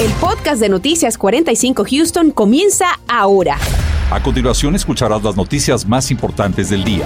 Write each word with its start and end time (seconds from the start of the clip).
El 0.00 0.12
podcast 0.12 0.60
de 0.60 0.68
Noticias 0.68 1.18
45 1.18 1.84
Houston 1.90 2.30
comienza 2.30 3.00
ahora. 3.08 3.58
A 4.12 4.22
continuación 4.22 4.76
escucharás 4.76 5.24
las 5.24 5.34
noticias 5.36 5.84
más 5.88 6.12
importantes 6.12 6.70
del 6.70 6.84
día. 6.84 7.04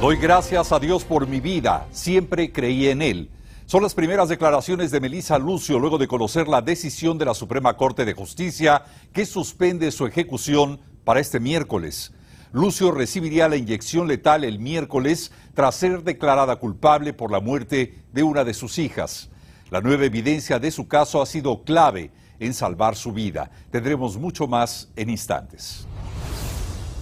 Doy 0.00 0.16
gracias 0.18 0.70
a 0.70 0.78
Dios 0.78 1.02
por 1.02 1.26
mi 1.26 1.40
vida, 1.40 1.88
siempre 1.90 2.52
creí 2.52 2.86
en 2.86 3.02
Él. 3.02 3.28
Son 3.64 3.82
las 3.82 3.94
primeras 3.94 4.28
declaraciones 4.28 4.92
de 4.92 5.00
Melissa 5.00 5.40
Lucio 5.40 5.80
luego 5.80 5.98
de 5.98 6.06
conocer 6.06 6.46
la 6.46 6.62
decisión 6.62 7.18
de 7.18 7.24
la 7.24 7.34
Suprema 7.34 7.76
Corte 7.76 8.04
de 8.04 8.14
Justicia 8.14 8.84
que 9.12 9.26
suspende 9.26 9.90
su 9.90 10.06
ejecución 10.06 10.78
para 11.02 11.18
este 11.18 11.40
miércoles. 11.40 12.12
Lucio 12.52 12.90
recibiría 12.92 13.48
la 13.48 13.56
inyección 13.56 14.08
letal 14.08 14.44
el 14.44 14.58
miércoles 14.58 15.32
tras 15.54 15.74
ser 15.74 16.02
declarada 16.02 16.56
culpable 16.56 17.12
por 17.12 17.30
la 17.30 17.40
muerte 17.40 18.02
de 18.12 18.22
una 18.22 18.44
de 18.44 18.54
sus 18.54 18.78
hijas. 18.78 19.28
La 19.70 19.80
nueva 19.80 20.04
evidencia 20.04 20.58
de 20.58 20.70
su 20.70 20.86
caso 20.86 21.20
ha 21.20 21.26
sido 21.26 21.64
clave 21.64 22.12
en 22.38 22.54
salvar 22.54 22.94
su 22.94 23.12
vida. 23.12 23.50
Tendremos 23.70 24.16
mucho 24.16 24.46
más 24.46 24.88
en 24.96 25.10
instantes. 25.10 25.86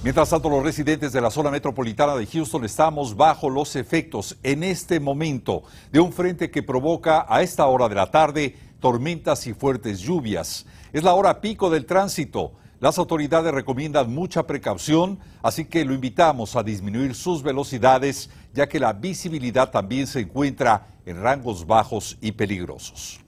Mientras 0.02 0.30
tanto, 0.30 0.50
los 0.50 0.62
residentes 0.62 1.12
de 1.12 1.20
la 1.20 1.30
zona 1.30 1.50
metropolitana 1.50 2.14
de 2.14 2.26
Houston 2.26 2.64
estamos 2.64 3.16
bajo 3.16 3.48
los 3.48 3.74
efectos 3.74 4.36
en 4.42 4.62
este 4.62 5.00
momento 5.00 5.62
de 5.92 6.00
un 6.00 6.12
frente 6.12 6.50
que 6.50 6.62
provoca 6.62 7.24
a 7.28 7.42
esta 7.42 7.66
hora 7.66 7.88
de 7.88 7.94
la 7.94 8.10
tarde 8.10 8.54
tormentas 8.80 9.46
y 9.46 9.54
fuertes 9.54 10.00
lluvias. 10.00 10.66
Es 10.92 11.02
la 11.02 11.14
hora 11.14 11.40
pico 11.40 11.70
del 11.70 11.86
tránsito. 11.86 12.52
Las 12.80 12.98
autoridades 12.98 13.55
recomiendan 13.55 14.12
mucha 14.12 14.46
precaución, 14.46 15.19
así 15.42 15.64
que 15.64 15.84
lo 15.84 15.95
invitamos 15.95 16.56
a 16.56 16.62
disminuir 16.62 17.14
sus 17.14 17.42
velocidades, 17.42 18.30
ya 18.52 18.69
que 18.69 18.80
la 18.80 18.92
visibilidad 18.92 19.70
también 19.70 20.06
se 20.06 20.20
encuentra 20.20 20.88
en 21.06 21.23
rangos 21.23 21.66
bajos 21.66 22.19
y 22.20 22.33
peligrosos. 22.33 23.23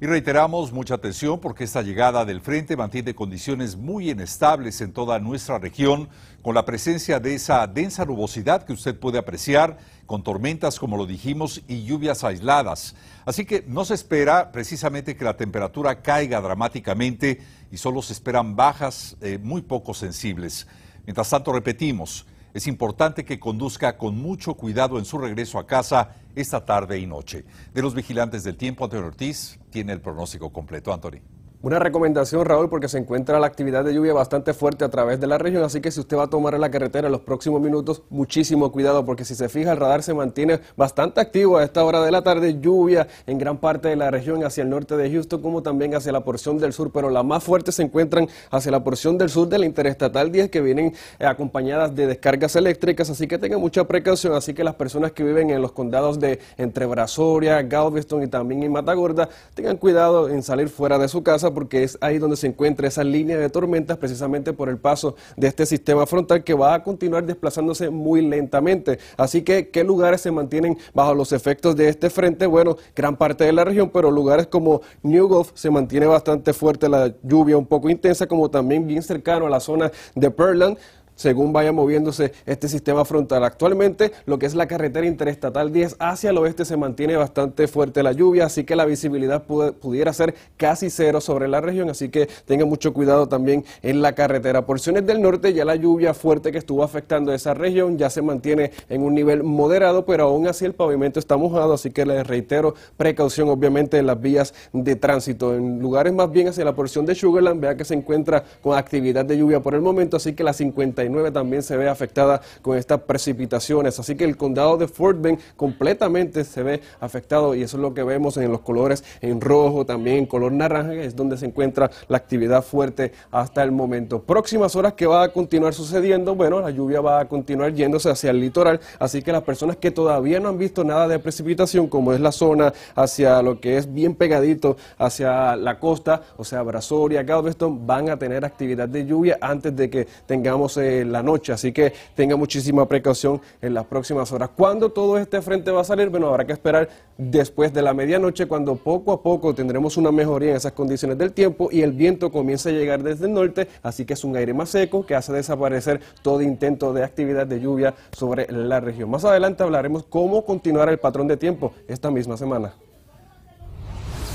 Y 0.00 0.06
reiteramos 0.06 0.72
mucha 0.72 0.94
atención 0.94 1.38
porque 1.38 1.62
esta 1.62 1.80
llegada 1.80 2.24
del 2.24 2.40
frente 2.40 2.76
mantiene 2.76 3.14
condiciones 3.14 3.76
muy 3.76 4.10
inestables 4.10 4.80
en 4.80 4.92
toda 4.92 5.20
nuestra 5.20 5.58
región, 5.58 6.08
con 6.42 6.56
la 6.56 6.64
presencia 6.64 7.20
de 7.20 7.36
esa 7.36 7.64
densa 7.68 8.04
nubosidad 8.04 8.64
que 8.64 8.72
usted 8.72 8.98
puede 8.98 9.18
apreciar, 9.18 9.78
con 10.06 10.24
tormentas, 10.24 10.80
como 10.80 10.96
lo 10.96 11.06
dijimos, 11.06 11.62
y 11.68 11.84
lluvias 11.84 12.24
aisladas. 12.24 12.96
Así 13.24 13.44
que 13.44 13.64
no 13.68 13.84
se 13.84 13.94
espera 13.94 14.50
precisamente 14.50 15.16
que 15.16 15.24
la 15.24 15.36
temperatura 15.36 16.02
caiga 16.02 16.40
dramáticamente 16.40 17.40
y 17.70 17.76
solo 17.76 18.02
se 18.02 18.14
esperan 18.14 18.56
bajas 18.56 19.16
eh, 19.20 19.38
muy 19.40 19.62
poco 19.62 19.94
sensibles. 19.94 20.66
Mientras 21.06 21.30
tanto, 21.30 21.52
repetimos, 21.52 22.26
es 22.54 22.68
importante 22.68 23.24
que 23.24 23.40
conduzca 23.40 23.98
con 23.98 24.16
mucho 24.16 24.54
cuidado 24.54 24.98
en 24.98 25.04
su 25.04 25.18
regreso 25.18 25.58
a 25.58 25.66
casa 25.66 26.14
esta 26.36 26.64
tarde 26.64 26.98
y 27.00 27.06
noche. 27.06 27.44
De 27.74 27.82
los 27.82 27.94
vigilantes 27.94 28.44
del 28.44 28.56
tiempo, 28.56 28.84
Antonio 28.84 29.08
Ortiz 29.08 29.58
tiene 29.70 29.92
el 29.92 30.00
pronóstico 30.00 30.52
completo. 30.52 30.92
Antonio. 30.92 31.20
Una 31.64 31.78
recomendación, 31.78 32.44
Raúl, 32.44 32.68
porque 32.68 32.90
se 32.90 32.98
encuentra 32.98 33.40
la 33.40 33.46
actividad 33.46 33.84
de 33.84 33.94
lluvia 33.94 34.12
bastante 34.12 34.52
fuerte 34.52 34.84
a 34.84 34.90
través 34.90 35.18
de 35.18 35.26
la 35.26 35.38
región, 35.38 35.62
así 35.64 35.80
que 35.80 35.90
si 35.90 35.98
usted 35.98 36.18
va 36.18 36.24
a 36.24 36.26
tomar 36.26 36.60
la 36.60 36.70
carretera 36.70 37.06
en 37.08 37.12
los 37.12 37.22
próximos 37.22 37.58
minutos, 37.58 38.02
muchísimo 38.10 38.70
cuidado, 38.70 39.06
porque 39.06 39.24
si 39.24 39.34
se 39.34 39.48
fija, 39.48 39.72
el 39.72 39.78
radar 39.78 40.02
se 40.02 40.12
mantiene 40.12 40.60
bastante 40.76 41.22
activo 41.22 41.56
a 41.56 41.64
esta 41.64 41.82
hora 41.82 42.02
de 42.02 42.10
la 42.10 42.20
tarde, 42.20 42.60
lluvia 42.60 43.08
en 43.26 43.38
gran 43.38 43.56
parte 43.56 43.88
de 43.88 43.96
la 43.96 44.10
región 44.10 44.44
hacia 44.44 44.62
el 44.62 44.68
norte 44.68 44.94
de 44.98 45.10
Houston, 45.10 45.40
como 45.40 45.62
también 45.62 45.94
hacia 45.94 46.12
la 46.12 46.22
porción 46.22 46.58
del 46.58 46.74
sur, 46.74 46.92
pero 46.92 47.08
las 47.08 47.24
más 47.24 47.42
fuertes 47.42 47.76
se 47.76 47.82
encuentran 47.82 48.28
hacia 48.50 48.70
la 48.70 48.84
porción 48.84 49.16
del 49.16 49.30
sur 49.30 49.48
de 49.48 49.58
la 49.58 49.64
Interestatal 49.64 50.30
10, 50.30 50.50
que 50.50 50.60
vienen 50.60 50.92
eh, 51.18 51.24
acompañadas 51.24 51.94
de 51.94 52.08
descargas 52.08 52.56
eléctricas, 52.56 53.08
así 53.08 53.26
que 53.26 53.38
tengan 53.38 53.60
mucha 53.60 53.84
precaución, 53.84 54.34
así 54.34 54.52
que 54.52 54.64
las 54.64 54.74
personas 54.74 55.12
que 55.12 55.24
viven 55.24 55.48
en 55.48 55.62
los 55.62 55.72
condados 55.72 56.20
de 56.20 56.40
entre 56.58 56.84
Brazoria, 56.84 57.62
Galveston 57.62 58.22
y 58.22 58.26
también 58.26 58.64
en 58.64 58.72
Matagorda, 58.72 59.30
tengan 59.54 59.78
cuidado 59.78 60.28
en 60.28 60.42
salir 60.42 60.68
fuera 60.68 60.98
de 60.98 61.08
su 61.08 61.22
casa, 61.22 61.53
porque 61.54 61.84
es 61.84 61.96
ahí 62.00 62.18
donde 62.18 62.36
se 62.36 62.46
encuentra 62.46 62.88
esa 62.88 63.04
línea 63.04 63.38
de 63.38 63.48
tormentas 63.48 63.96
precisamente 63.96 64.52
por 64.52 64.68
el 64.68 64.78
paso 64.78 65.16
de 65.36 65.46
este 65.46 65.66
sistema 65.66 66.06
frontal 66.06 66.44
que 66.44 66.54
va 66.54 66.74
a 66.74 66.82
continuar 66.82 67.24
desplazándose 67.24 67.90
muy 67.90 68.20
lentamente. 68.22 68.98
Así 69.16 69.42
que, 69.42 69.68
¿qué 69.68 69.84
lugares 69.84 70.20
se 70.20 70.30
mantienen 70.30 70.76
bajo 70.92 71.14
los 71.14 71.32
efectos 71.32 71.76
de 71.76 71.88
este 71.88 72.10
frente? 72.10 72.46
Bueno, 72.46 72.76
gran 72.94 73.16
parte 73.16 73.44
de 73.44 73.52
la 73.52 73.64
región, 73.64 73.90
pero 73.90 74.10
lugares 74.10 74.46
como 74.46 74.82
New 75.02 75.28
Gulf 75.28 75.52
se 75.54 75.70
mantiene 75.70 76.06
bastante 76.06 76.52
fuerte 76.52 76.88
la 76.88 77.14
lluvia, 77.22 77.56
un 77.56 77.66
poco 77.66 77.88
intensa, 77.88 78.26
como 78.26 78.50
también 78.50 78.86
bien 78.86 79.02
cercano 79.02 79.46
a 79.46 79.50
la 79.50 79.60
zona 79.60 79.90
de 80.14 80.30
Pearland 80.30 80.76
según 81.14 81.52
vaya 81.52 81.72
moviéndose 81.72 82.32
este 82.46 82.68
sistema 82.68 83.04
frontal. 83.04 83.44
Actualmente, 83.44 84.12
lo 84.26 84.38
que 84.38 84.46
es 84.46 84.54
la 84.54 84.66
carretera 84.66 85.06
interestatal 85.06 85.72
10 85.72 85.96
hacia 85.98 86.30
el 86.30 86.38
oeste 86.38 86.64
se 86.64 86.76
mantiene 86.76 87.16
bastante 87.16 87.68
fuerte 87.68 88.02
la 88.02 88.12
lluvia, 88.12 88.46
así 88.46 88.64
que 88.64 88.76
la 88.76 88.84
visibilidad 88.84 89.44
pudiera 89.44 90.12
ser 90.12 90.34
casi 90.56 90.90
cero 90.90 91.20
sobre 91.20 91.48
la 91.48 91.60
región, 91.60 91.90
así 91.90 92.08
que 92.08 92.28
tenga 92.44 92.64
mucho 92.64 92.92
cuidado 92.92 93.28
también 93.28 93.64
en 93.82 94.02
la 94.02 94.14
carretera. 94.14 94.66
Porciones 94.66 95.06
del 95.06 95.22
norte, 95.22 95.52
ya 95.52 95.64
la 95.64 95.76
lluvia 95.76 96.14
fuerte 96.14 96.52
que 96.52 96.58
estuvo 96.58 96.82
afectando 96.82 97.32
esa 97.32 97.54
región 97.54 97.98
ya 97.98 98.10
se 98.10 98.22
mantiene 98.22 98.72
en 98.88 99.02
un 99.02 99.14
nivel 99.14 99.42
moderado, 99.42 100.04
pero 100.04 100.24
aún 100.24 100.46
así 100.46 100.64
el 100.64 100.74
pavimento 100.74 101.18
está 101.18 101.36
mojado, 101.36 101.74
así 101.74 101.90
que 101.90 102.04
les 102.06 102.26
reitero 102.26 102.74
precaución 102.96 103.48
obviamente 103.48 103.98
en 103.98 104.06
las 104.06 104.20
vías 104.20 104.54
de 104.72 104.96
tránsito. 104.96 105.54
En 105.54 105.80
lugares 105.80 106.12
más 106.12 106.30
bien 106.30 106.48
hacia 106.48 106.64
la 106.64 106.74
porción 106.74 107.06
de 107.06 107.14
Sugarland, 107.14 107.60
vea 107.60 107.76
que 107.76 107.84
se 107.84 107.94
encuentra 107.94 108.44
con 108.62 108.76
actividad 108.76 109.24
de 109.24 109.38
lluvia 109.38 109.60
por 109.60 109.74
el 109.74 109.80
momento, 109.80 110.16
así 110.16 110.34
que 110.34 110.44
la 110.44 110.52
50 110.52 111.03
también 111.32 111.62
se 111.62 111.76
ve 111.76 111.88
afectada 111.88 112.40
con 112.62 112.76
estas 112.76 113.00
precipitaciones. 113.00 113.98
Así 113.98 114.16
que 114.16 114.24
el 114.24 114.36
condado 114.36 114.76
de 114.76 114.88
Fort 114.88 115.20
Bend 115.20 115.38
completamente 115.56 116.44
se 116.44 116.62
ve 116.62 116.80
afectado 117.00 117.54
y 117.54 117.62
eso 117.62 117.76
es 117.76 117.82
lo 117.82 117.94
que 117.94 118.02
vemos 118.02 118.36
en 118.36 118.50
los 118.50 118.60
colores 118.60 119.04
en 119.20 119.40
rojo, 119.40 119.84
también 119.84 120.18
en 120.18 120.26
color 120.26 120.52
naranja, 120.52 120.94
es 120.94 121.16
donde 121.16 121.36
se 121.36 121.46
encuentra 121.46 121.90
la 122.08 122.16
actividad 122.16 122.62
fuerte 122.62 123.12
hasta 123.30 123.62
el 123.62 123.72
momento. 123.72 124.22
Próximas 124.22 124.76
horas 124.76 124.94
que 124.94 125.06
va 125.06 125.24
a 125.24 125.28
continuar 125.28 125.74
sucediendo, 125.74 126.34
bueno, 126.34 126.60
la 126.60 126.70
lluvia 126.70 127.00
va 127.00 127.20
a 127.20 127.28
continuar 127.28 127.72
yéndose 127.74 128.10
hacia 128.10 128.30
el 128.30 128.40
litoral, 128.40 128.80
así 128.98 129.22
que 129.22 129.32
las 129.32 129.42
personas 129.42 129.76
que 129.76 129.90
todavía 129.90 130.40
no 130.40 130.48
han 130.48 130.58
visto 130.58 130.84
nada 130.84 131.08
de 131.08 131.18
precipitación, 131.18 131.88
como 131.88 132.12
es 132.12 132.20
la 132.20 132.32
zona 132.32 132.72
hacia 132.94 133.42
lo 133.42 133.60
que 133.60 133.78
es 133.78 133.92
bien 133.92 134.14
pegadito 134.14 134.76
hacia 134.98 135.56
la 135.56 135.78
costa, 135.78 136.22
o 136.36 136.44
sea, 136.44 136.62
Brazoria, 136.62 137.22
Galveston, 137.22 137.86
van 137.86 138.10
a 138.10 138.18
tener 138.18 138.44
actividad 138.44 138.88
de 138.88 139.06
lluvia 139.06 139.38
antes 139.40 139.74
de 139.74 139.90
que 139.90 140.06
tengamos 140.26 140.76
eh, 140.76 140.93
la 141.02 141.22
noche, 141.22 141.52
así 141.52 141.72
que 141.72 141.92
tenga 142.14 142.36
muchísima 142.36 142.86
precaución 142.86 143.40
en 143.62 143.72
las 143.72 143.86
próximas 143.86 144.30
horas. 144.32 144.50
¿Cuándo 144.54 144.90
todo 144.90 145.16
este 145.16 145.40
frente 145.40 145.70
va 145.70 145.80
a 145.80 145.84
salir? 145.84 146.10
Bueno, 146.10 146.28
habrá 146.28 146.44
que 146.44 146.52
esperar 146.52 146.88
después 147.16 147.72
de 147.72 147.80
la 147.80 147.94
medianoche, 147.94 148.46
cuando 148.46 148.76
poco 148.76 149.12
a 149.12 149.22
poco 149.22 149.54
tendremos 149.54 149.96
una 149.96 150.12
mejoría 150.12 150.50
en 150.50 150.56
esas 150.56 150.72
condiciones 150.72 151.16
del 151.16 151.32
tiempo 151.32 151.68
y 151.72 151.82
el 151.82 151.92
viento 151.92 152.30
comienza 152.30 152.68
a 152.68 152.72
llegar 152.72 153.02
desde 153.02 153.26
el 153.26 153.32
norte, 153.32 153.68
así 153.82 154.04
que 154.04 154.12
es 154.12 154.24
un 154.24 154.36
aire 154.36 154.52
más 154.52 154.68
seco 154.68 155.06
que 155.06 155.14
hace 155.14 155.32
desaparecer 155.32 156.00
todo 156.22 156.42
intento 156.42 156.92
de 156.92 157.04
actividad 157.04 157.46
de 157.46 157.60
lluvia 157.60 157.94
sobre 158.12 158.50
la 158.52 158.80
región. 158.80 159.10
Más 159.10 159.24
adelante 159.24 159.62
hablaremos 159.62 160.04
cómo 160.04 160.44
continuar 160.44 160.88
el 160.88 160.98
patrón 160.98 161.28
de 161.28 161.36
tiempo 161.36 161.72
esta 161.88 162.10
misma 162.10 162.36
semana. 162.36 162.74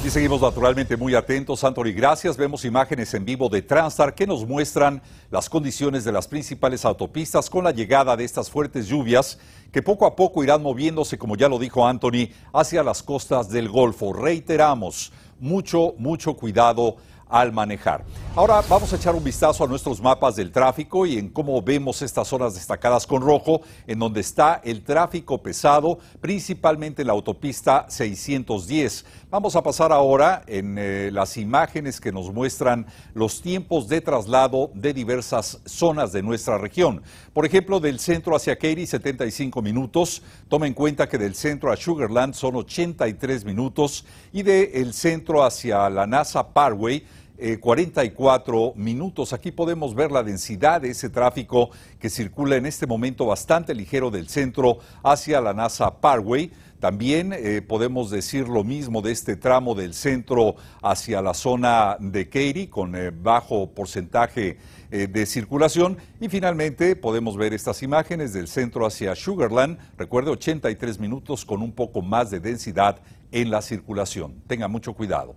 Y 0.02 0.10
seguimos 0.10 0.40
naturalmente 0.40 0.96
muy 0.96 1.14
atentos, 1.14 1.62
Anthony. 1.62 1.92
Gracias. 1.94 2.38
Vemos 2.38 2.64
imágenes 2.64 3.14
en 3.14 3.26
vivo 3.26 3.50
de 3.50 3.62
Transtar 3.62 4.16
que 4.16 4.26
nos 4.26 4.48
muestran 4.48 5.02
las 5.30 5.50
condiciones 5.50 6.06
de 6.06 6.14
las 6.14 6.26
principales 6.26 6.86
autopistas 6.86 7.50
con 7.50 7.66
la 7.66 7.72
llegada 7.72 8.16
de 8.16 8.24
estas 8.24 8.50
fuertes 8.50 8.88
lluvias 8.88 9.40
que 9.74 9.82
poco 9.82 10.06
a 10.06 10.16
poco 10.16 10.42
irán 10.42 10.64
moviéndose, 10.64 11.18
como 11.18 11.36
ya 11.36 11.50
lo 11.50 11.59
dijo 11.59 11.86
Anthony, 11.86 12.30
hacia 12.54 12.82
las 12.82 13.04
costas 13.04 13.50
del 13.50 13.68
Golfo. 13.68 14.14
Reiteramos, 14.14 15.12
mucho, 15.38 15.94
mucho 15.98 16.34
cuidado 16.34 16.96
al 17.29 17.53
manejar. 17.53 18.03
Ahora 18.35 18.62
vamos 18.67 18.91
a 18.91 18.95
echar 18.95 19.16
un 19.16 19.23
vistazo 19.23 19.63
a 19.63 19.67
nuestros 19.67 20.01
mapas 20.01 20.35
del 20.35 20.51
tráfico 20.51 21.06
y 21.06 21.17
en 21.17 21.29
cómo 21.29 21.62
vemos 21.62 22.01
estas 22.01 22.28
zonas 22.28 22.56
destacadas 22.56 23.06
con 23.06 23.22
rojo, 23.22 23.62
en 23.85 24.00
donde 24.00 24.22
está 24.22 24.62
el 24.63 24.84
tráfico 24.84 25.41
pesado, 25.41 26.00
principalmente 26.19 27.01
en 27.01 27.07
la 27.07 27.13
autopista 27.13 27.85
610. 27.90 29.05
Vamos 29.29 29.55
a 29.55 29.61
pasar 29.61 29.91
ahora 29.91 30.43
en 30.47 30.78
eh, 30.78 31.09
las 31.11 31.37
imágenes 31.37 32.02
que 32.02 32.11
nos 32.11 32.34
muestran 32.34 32.87
los 33.14 33.41
tiempos 33.41 33.87
de 33.87 34.02
traslado 34.02 34.72
de 34.73 34.93
diversas 34.93 35.59
zonas 35.66 36.11
de 36.11 36.23
nuestra 36.23 36.58
región. 36.58 37.03
Por 37.34 37.46
ejemplo, 37.46 37.79
del 37.79 37.99
centro 37.99 38.35
hacia 38.35 38.55
Katy, 38.55 38.87
75 38.87 39.61
minutos. 39.61 40.23
Toma 40.47 40.67
en 40.67 40.73
cuenta 40.73 41.08
que 41.08 41.17
del 41.17 41.35
centro 41.35 41.72
a 41.72 41.78
Sugarland 41.78 42.34
son 42.34 42.55
83 42.55 43.46
minutos 43.46 44.05
y 44.34 44.43
del 44.43 44.93
centro 44.93 45.43
hacia 45.43 45.90
la 45.90 46.08
NASA 46.08 46.47
Parkway 46.53 47.05
44 47.59 48.74
minutos. 48.76 49.34
Aquí 49.34 49.52
podemos 49.52 49.96
ver 49.96 50.12
la 50.12 50.24
densidad 50.24 50.82
de 50.82 50.90
ese 50.90 51.09
tráfico 51.09 51.70
que 52.00 52.09
circula 52.09 52.58
en 52.58 52.66
este 52.66 52.86
momento 52.86 53.26
bastante 53.26 53.74
ligero 53.74 54.12
del 54.12 54.28
centro 54.28 54.80
hacia 55.03 55.40
la 55.40 55.53
NASA 55.53 56.02
Parkway. 56.02 56.52
También 56.80 57.34
eh, 57.34 57.62
podemos 57.62 58.09
decir 58.09 58.47
lo 58.47 58.64
mismo 58.64 59.02
de 59.02 59.12
este 59.12 59.36
tramo 59.36 59.76
del 59.76 59.94
centro 59.94 60.56
hacia 60.82 61.22
la 61.22 61.34
zona 61.34 61.97
de 62.00 62.30
Katy 62.30 62.68
con 62.68 62.96
eh, 62.96 63.12
bajo 63.12 63.72
porcentaje 63.72 64.58
eh, 64.90 65.08
de 65.08 65.26
circulación. 65.26 65.97
Y 66.22 66.30
finalmente 66.30 66.96
podemos 66.96 67.35
ver 67.35 67.53
estas 67.53 67.84
imágenes 67.84 68.32
del 68.32 68.47
centro 68.47 68.85
hacia 68.85 69.14
Sugarland. 69.14 69.78
Recuerde, 69.97 70.32
83 70.32 71.00
minutos 71.00 71.44
con 71.44 71.62
un 71.62 71.74
poco 71.74 72.02
más 72.02 72.32
de 72.32 72.40
densidad 72.40 73.02
en 73.34 73.52
la 73.52 73.62
circulación. 73.62 74.42
Tenga 74.47 74.70
mucho 74.70 74.94
cuidado. 74.94 75.35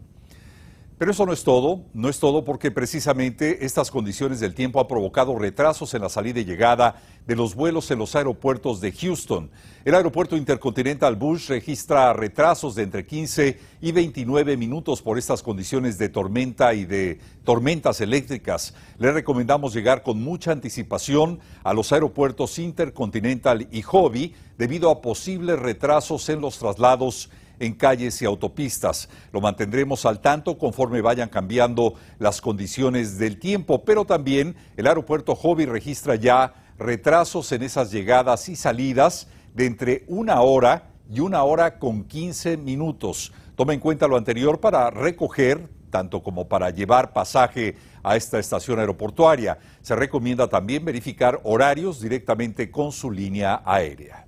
Pero 0.99 1.11
eso 1.11 1.27
no 1.27 1.33
es 1.33 1.43
todo, 1.43 1.83
no 1.95 2.09
es 2.09 2.21
todo 2.21 2.45
porque 2.45 2.71
precisamente 2.71 3.65
estas 3.65 3.91
condiciones 3.91 4.39
del 4.39 4.55
tiempo 4.55 4.81
han 4.81 4.87
provocado 4.87 5.37
retrasos 5.37 5.95
en 5.95 6.03
la 6.03 6.09
salida 6.09 6.41
y 6.41 6.45
llegada 6.45 7.03
de 7.27 7.35
los 7.35 7.55
vuelos 7.55 7.91
en 7.91 7.99
los 7.99 8.15
aeropuertos 8.15 8.81
de 8.81 8.93
Houston. 8.93 9.51
El 9.85 9.95
aeropuerto 9.95 10.37
Intercontinental 10.37 11.17
Bush 11.17 11.49
registra 11.49 12.13
retrasos 12.13 12.75
de 12.75 12.85
entre 12.85 13.05
15 13.05 13.59
y 13.81 13.93
29 13.93 14.57
minutos 14.57 15.03
por 15.03 15.19
estas 15.19 15.43
condiciones 15.43 15.99
de 15.99 16.09
tormenta 16.09 16.73
y 16.75 16.85
de 16.85 17.19
tormentas 17.45 18.01
eléctricas. 18.01 18.75
Le 18.99 19.11
recomendamos 19.11 19.75
llegar 19.75 20.03
con 20.03 20.23
mucha 20.23 20.53
anticipación 20.53 21.41
a 21.65 21.75
los 21.75 21.93
aeropuertos 21.93 22.59
Intercontinental 22.59 23.67
y 23.73 23.83
Hobby 23.83 24.35
debido 24.57 24.91
a 24.91 25.01
posibles 25.01 25.59
retrasos 25.59 26.29
en 26.29 26.41
los 26.41 26.59
traslados 26.59 27.31
en 27.63 27.75
calles 27.75 28.21
y 28.21 28.25
autopistas. 28.25 29.09
Lo 29.33 29.41
mantendremos 29.41 30.05
al 30.05 30.21
tanto 30.21 30.59
conforme 30.59 31.01
vayan 31.01 31.29
cambiando 31.29 31.95
las 32.19 32.41
condiciones 32.41 33.19
del 33.19 33.39
tiempo, 33.39 33.85
pero 33.85 34.05
también 34.05 34.57
el 34.77 34.89
aeropuerto 34.89 35.37
Hobby 35.37 35.65
registra 35.65 36.17
ya 36.17 36.55
retrasos 36.77 37.53
en 37.53 37.63
esas 37.63 37.93
llegadas 37.93 38.49
y 38.49 38.57
salidas 38.57 39.29
de 39.55 39.67
entre 39.67 40.05
una 40.09 40.41
hora 40.41 40.91
y 41.09 41.21
una 41.21 41.45
hora 41.45 41.79
con 41.79 42.03
15 42.03 42.57
minutos. 42.57 43.33
Tome 43.55 43.75
en 43.75 43.81
cuenta 43.81 44.09
lo 44.09 44.17
anterior 44.17 44.59
para 44.59 44.91
recoger, 44.91 45.69
tanto 45.91 46.21
como 46.21 46.49
para 46.49 46.71
llevar 46.71 47.13
pasaje 47.13 47.77
a 48.03 48.17
esta 48.17 48.41
estación 48.41 48.81
aeroportuaria. 48.81 49.59
Se 49.83 49.95
recomienda 49.95 50.49
también 50.49 50.85
verificar 50.85 51.41
horarios 51.45 52.01
directamente 52.01 52.73
con 52.73 52.91
su 52.91 53.09
línea 53.09 53.63
aérea. 53.65 54.27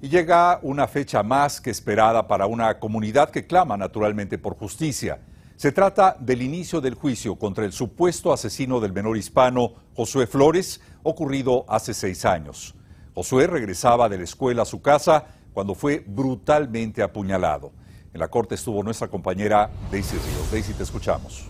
Y 0.00 0.08
llega 0.08 0.60
una 0.62 0.86
fecha 0.86 1.22
más 1.24 1.60
que 1.60 1.70
esperada 1.70 2.28
para 2.28 2.46
una 2.46 2.78
comunidad 2.78 3.30
que 3.30 3.46
clama 3.46 3.76
naturalmente 3.76 4.38
por 4.38 4.56
justicia. 4.56 5.18
Se 5.56 5.72
trata 5.72 6.16
del 6.20 6.42
inicio 6.42 6.80
del 6.80 6.94
juicio 6.94 7.34
contra 7.34 7.64
el 7.64 7.72
supuesto 7.72 8.32
asesino 8.32 8.78
del 8.78 8.92
menor 8.92 9.16
hispano 9.16 9.72
Josué 9.96 10.28
Flores, 10.28 10.80
ocurrido 11.02 11.64
hace 11.68 11.94
seis 11.94 12.24
años. 12.24 12.76
Josué 13.12 13.48
regresaba 13.48 14.08
de 14.08 14.18
la 14.18 14.24
escuela 14.24 14.62
a 14.62 14.66
su 14.66 14.80
casa 14.80 15.26
cuando 15.52 15.74
fue 15.74 16.04
brutalmente 16.06 17.02
apuñalado. 17.02 17.72
En 18.14 18.20
la 18.20 18.28
corte 18.28 18.54
estuvo 18.54 18.84
nuestra 18.84 19.08
compañera 19.08 19.68
Daisy 19.90 20.16
Ríos. 20.16 20.52
Daisy, 20.52 20.74
te 20.74 20.84
escuchamos. 20.84 21.48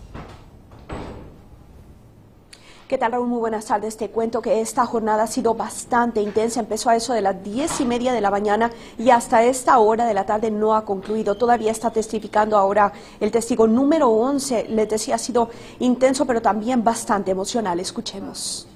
¿Qué 2.89 2.97
tal, 2.97 3.11
Raúl? 3.11 3.27
Muy 3.27 3.37
buenas 3.37 3.65
tardes. 3.65 3.97
Te 3.97 4.09
cuento 4.09 4.41
que 4.41 4.61
esta 4.61 4.83
jornada 4.83 5.21
ha 5.21 5.27
sido 5.27 5.53
bastante 5.53 6.23
intensa. 6.23 6.59
Empezó 6.59 6.89
a 6.89 6.95
eso 6.95 7.13
de 7.13 7.21
las 7.21 7.43
diez 7.43 7.79
y 7.81 7.85
media 7.85 8.13
de 8.13 8.19
la 8.19 8.31
mañana 8.31 8.71
y 8.97 9.11
hasta 9.11 9.43
esta 9.43 9.77
hora 9.77 10.07
de 10.07 10.15
la 10.15 10.25
tarde 10.25 10.49
no 10.49 10.73
ha 10.73 10.85
concluido. 10.85 11.35
Todavía 11.35 11.69
está 11.69 11.91
testificando 11.91 12.57
ahora 12.57 12.91
el 13.19 13.29
testigo 13.29 13.67
número 13.67 14.09
11. 14.09 14.69
Les 14.69 14.89
decía, 14.89 15.13
ha 15.13 15.19
sido 15.19 15.51
intenso, 15.77 16.25
pero 16.25 16.41
también 16.41 16.83
bastante 16.83 17.29
emocional. 17.29 17.79
Escuchemos. 17.79 18.67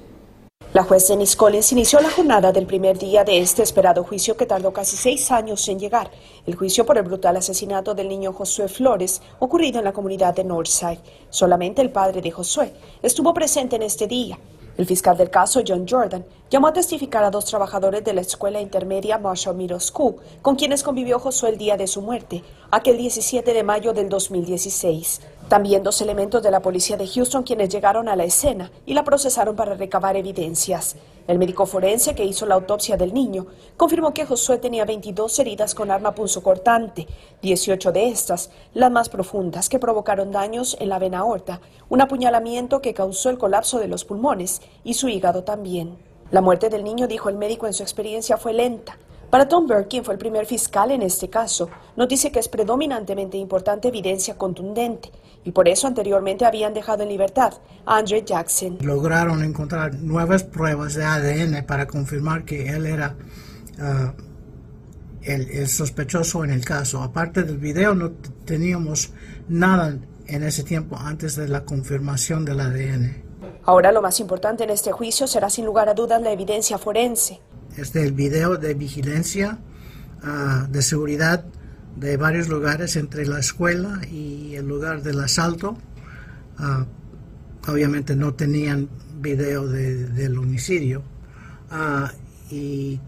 La 0.73 0.81
juez 0.83 1.07
Denise 1.07 1.37
Collins 1.37 1.71
inició 1.71 1.99
la 2.01 2.09
jornada 2.09 2.51
del 2.51 2.65
primer 2.65 2.97
día 2.97 3.23
de 3.23 3.37
este 3.37 3.61
esperado 3.61 4.03
juicio 4.03 4.35
que 4.35 4.47
tardó 4.47 4.73
casi 4.73 4.97
seis 4.97 5.29
años 5.29 5.67
en 5.69 5.77
llegar, 5.77 6.09
el 6.47 6.55
juicio 6.55 6.83
por 6.83 6.97
el 6.97 7.03
brutal 7.03 7.37
asesinato 7.37 7.93
del 7.93 8.09
niño 8.09 8.33
Josué 8.33 8.67
Flores 8.67 9.21
ocurrido 9.37 9.77
en 9.77 9.85
la 9.85 9.93
comunidad 9.93 10.33
de 10.33 10.43
Northside. 10.43 10.97
Solamente 11.29 11.83
el 11.83 11.91
padre 11.91 12.23
de 12.23 12.31
Josué 12.31 12.73
estuvo 13.03 13.35
presente 13.35 13.75
en 13.75 13.83
este 13.83 14.07
día. 14.07 14.39
El 14.75 14.87
fiscal 14.87 15.15
del 15.15 15.29
caso, 15.29 15.61
John 15.65 15.85
Jordan, 15.87 16.25
llamó 16.49 16.65
a 16.65 16.73
testificar 16.73 17.23
a 17.23 17.29
dos 17.29 17.45
trabajadores 17.45 18.03
de 18.03 18.13
la 18.13 18.21
escuela 18.21 18.59
intermedia 18.59 19.19
Marshall 19.19 19.55
Middle 19.55 19.79
School, 19.79 20.15
con 20.41 20.55
quienes 20.55 20.81
convivió 20.81 21.19
Josué 21.19 21.49
el 21.49 21.59
día 21.59 21.77
de 21.77 21.85
su 21.85 22.01
muerte, 22.01 22.43
aquel 22.71 22.97
17 22.97 23.53
de 23.53 23.61
mayo 23.61 23.93
del 23.93 24.09
2016. 24.09 25.21
También 25.49 25.83
dos 25.83 26.01
elementos 26.01 26.41
de 26.41 26.51
la 26.51 26.61
policía 26.61 26.97
de 26.97 27.07
Houston 27.07 27.43
quienes 27.43 27.69
llegaron 27.69 28.07
a 28.07 28.15
la 28.15 28.23
escena 28.23 28.71
y 28.85 28.93
la 28.93 29.03
procesaron 29.03 29.55
para 29.55 29.75
recabar 29.75 30.15
evidencias. 30.15 30.95
El 31.27 31.37
médico 31.37 31.65
forense 31.65 32.15
que 32.15 32.25
hizo 32.25 32.45
la 32.45 32.55
autopsia 32.55 32.97
del 32.97 33.13
niño 33.13 33.45
confirmó 33.77 34.13
que 34.13 34.25
Josué 34.25 34.57
tenía 34.57 34.85
22 34.85 35.37
heridas 35.39 35.75
con 35.75 35.91
arma 35.91 36.15
punzocortante, 36.15 37.07
18 37.41 37.91
de 37.91 38.07
estas, 38.07 38.49
las 38.73 38.91
más 38.91 39.09
profundas, 39.09 39.69
que 39.69 39.79
provocaron 39.79 40.31
daños 40.31 40.75
en 40.79 40.89
la 40.89 40.99
vena 40.99 41.19
aorta, 41.19 41.61
un 41.87 42.01
apuñalamiento 42.01 42.81
que 42.81 42.93
causó 42.93 43.29
el 43.29 43.37
colapso 43.37 43.79
de 43.79 43.87
los 43.87 44.05
pulmones 44.05 44.61
y 44.83 44.95
su 44.95 45.07
hígado 45.07 45.43
también. 45.43 45.97
La 46.31 46.41
muerte 46.41 46.69
del 46.69 46.83
niño, 46.83 47.07
dijo 47.07 47.29
el 47.29 47.37
médico 47.37 47.67
en 47.67 47.73
su 47.73 47.83
experiencia, 47.83 48.37
fue 48.37 48.53
lenta. 48.53 48.97
Para 49.29 49.47
Tom 49.47 49.65
Burke, 49.67 49.87
quien 49.87 50.05
fue 50.05 50.13
el 50.13 50.19
primer 50.19 50.45
fiscal 50.45 50.91
en 50.91 51.01
este 51.01 51.29
caso, 51.29 51.69
nos 51.95 52.07
dice 52.07 52.31
que 52.31 52.39
es 52.39 52.49
predominantemente 52.49 53.37
importante 53.37 53.87
evidencia 53.87 54.37
contundente 54.37 55.11
y 55.43 55.51
por 55.51 55.67
eso 55.67 55.87
anteriormente 55.87 56.45
habían 56.45 56.73
dejado 56.73 57.03
en 57.03 57.09
libertad 57.09 57.53
a 57.85 57.97
Andrew 57.97 58.23
Jackson. 58.23 58.77
Lograron 58.81 59.43
encontrar 59.43 59.95
nuevas 59.95 60.43
pruebas 60.43 60.93
de 60.95 61.03
ADN 61.03 61.65
para 61.65 61.87
confirmar 61.87 62.45
que 62.45 62.69
él 62.69 62.85
era 62.85 63.15
ah, 63.79 64.13
el, 65.21 65.67
sospechoso 65.67 66.43
en 66.43 66.51
el 66.51 66.63
caso. 66.63 67.01
Aparte 67.01 67.43
del 67.43 67.57
video, 67.57 67.95
no 67.95 68.11
teníamos 68.45 69.11
nada 69.49 69.97
en 70.27 70.43
ese 70.43 70.63
tiempo 70.63 70.97
antes 70.97 71.35
de 71.35 71.47
la 71.47 71.65
confirmación 71.65 72.45
del 72.45 72.59
ADN. 72.59 73.23
Ahora 73.65 73.91
lo 73.91 74.01
más 74.01 74.19
importante 74.19 74.63
en 74.63 74.69
este 74.69 74.91
juicio 74.91 75.27
será 75.27 75.49
sin 75.49 75.65
lugar 75.65 75.89
a 75.89 75.93
dudas 75.93 76.21
la 76.21 76.31
evidencia 76.31 76.77
forense 76.77 77.39
es 77.77 77.95
el 77.95 78.11
video 78.11 78.57
de 78.57 78.73
vigilancia 78.73 79.57
ah, 80.23 80.67
de 80.69 80.81
seguridad 80.81 81.45
de 81.95 82.17
varios 82.17 82.47
lugares 82.47 82.95
entre 82.95 83.25
la 83.25 83.39
escuela 83.39 84.01
y 84.11 84.55
el 84.55 84.67
lugar 84.67 85.03
del 85.03 85.19
asalto. 85.19 85.77
Ah, 86.57 86.85
obviamente 87.67 88.15
no 88.15 88.33
tenían 88.33 88.89
video 89.21 89.67
del 89.67 90.37
homicidio. 90.37 91.03
Ah, 91.69 92.11
y 92.49 92.99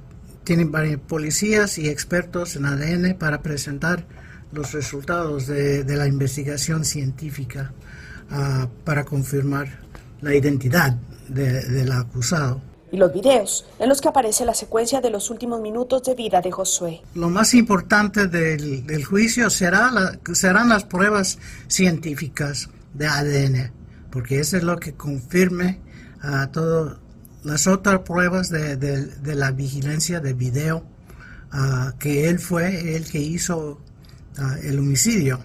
tienen 0.43 0.71
varios 0.71 0.99
policías 1.01 1.77
y 1.77 1.89
expertos 1.89 2.55
en 2.55 2.65
ADN 2.65 3.15
para 3.15 3.41
presentar 3.41 4.05
los 4.51 4.73
resultados 4.73 5.47
de, 5.47 5.83
la 5.83 6.07
investigación 6.07 6.85
científica 6.85 7.73
para 8.85 9.03
confirmar 9.03 9.67
la 10.21 10.33
identidad 10.33 10.97
del 11.27 11.91
acusado 11.91 12.61
los 12.95 13.13
videos 13.13 13.65
en 13.79 13.89
los 13.89 14.01
que 14.01 14.07
aparece 14.07 14.45
la 14.45 14.53
secuencia 14.53 15.01
de 15.01 15.09
los 15.09 15.29
últimos 15.29 15.61
minutos 15.61 16.03
de 16.03 16.15
vida 16.15 16.41
de 16.41 16.51
Josué. 16.51 17.01
Lo 17.13 17.29
más 17.29 17.53
importante 17.53 18.27
del, 18.27 19.03
juicio 19.05 19.49
será 19.49 19.91
serán 20.33 20.69
las 20.69 20.83
pruebas 20.83 21.37
científicas 21.67 22.69
de 22.93 23.07
ADN, 23.07 23.71
porque 24.11 24.39
eso 24.39 24.57
es 24.57 24.63
lo 24.63 24.77
que 24.77 24.93
confirme 24.93 25.79
a 26.21 26.47
todas 26.47 26.97
las 27.43 27.67
otras 27.67 27.99
pruebas 27.99 28.49
de, 28.49 29.35
la 29.35 29.51
vigilancia 29.51 30.19
de 30.19 30.33
video, 30.33 30.83
que 31.99 32.29
él 32.29 32.39
fue 32.39 32.95
el 32.95 33.09
que 33.09 33.19
hizo 33.19 33.79
el 34.63 34.79
homicidio. 34.79 35.39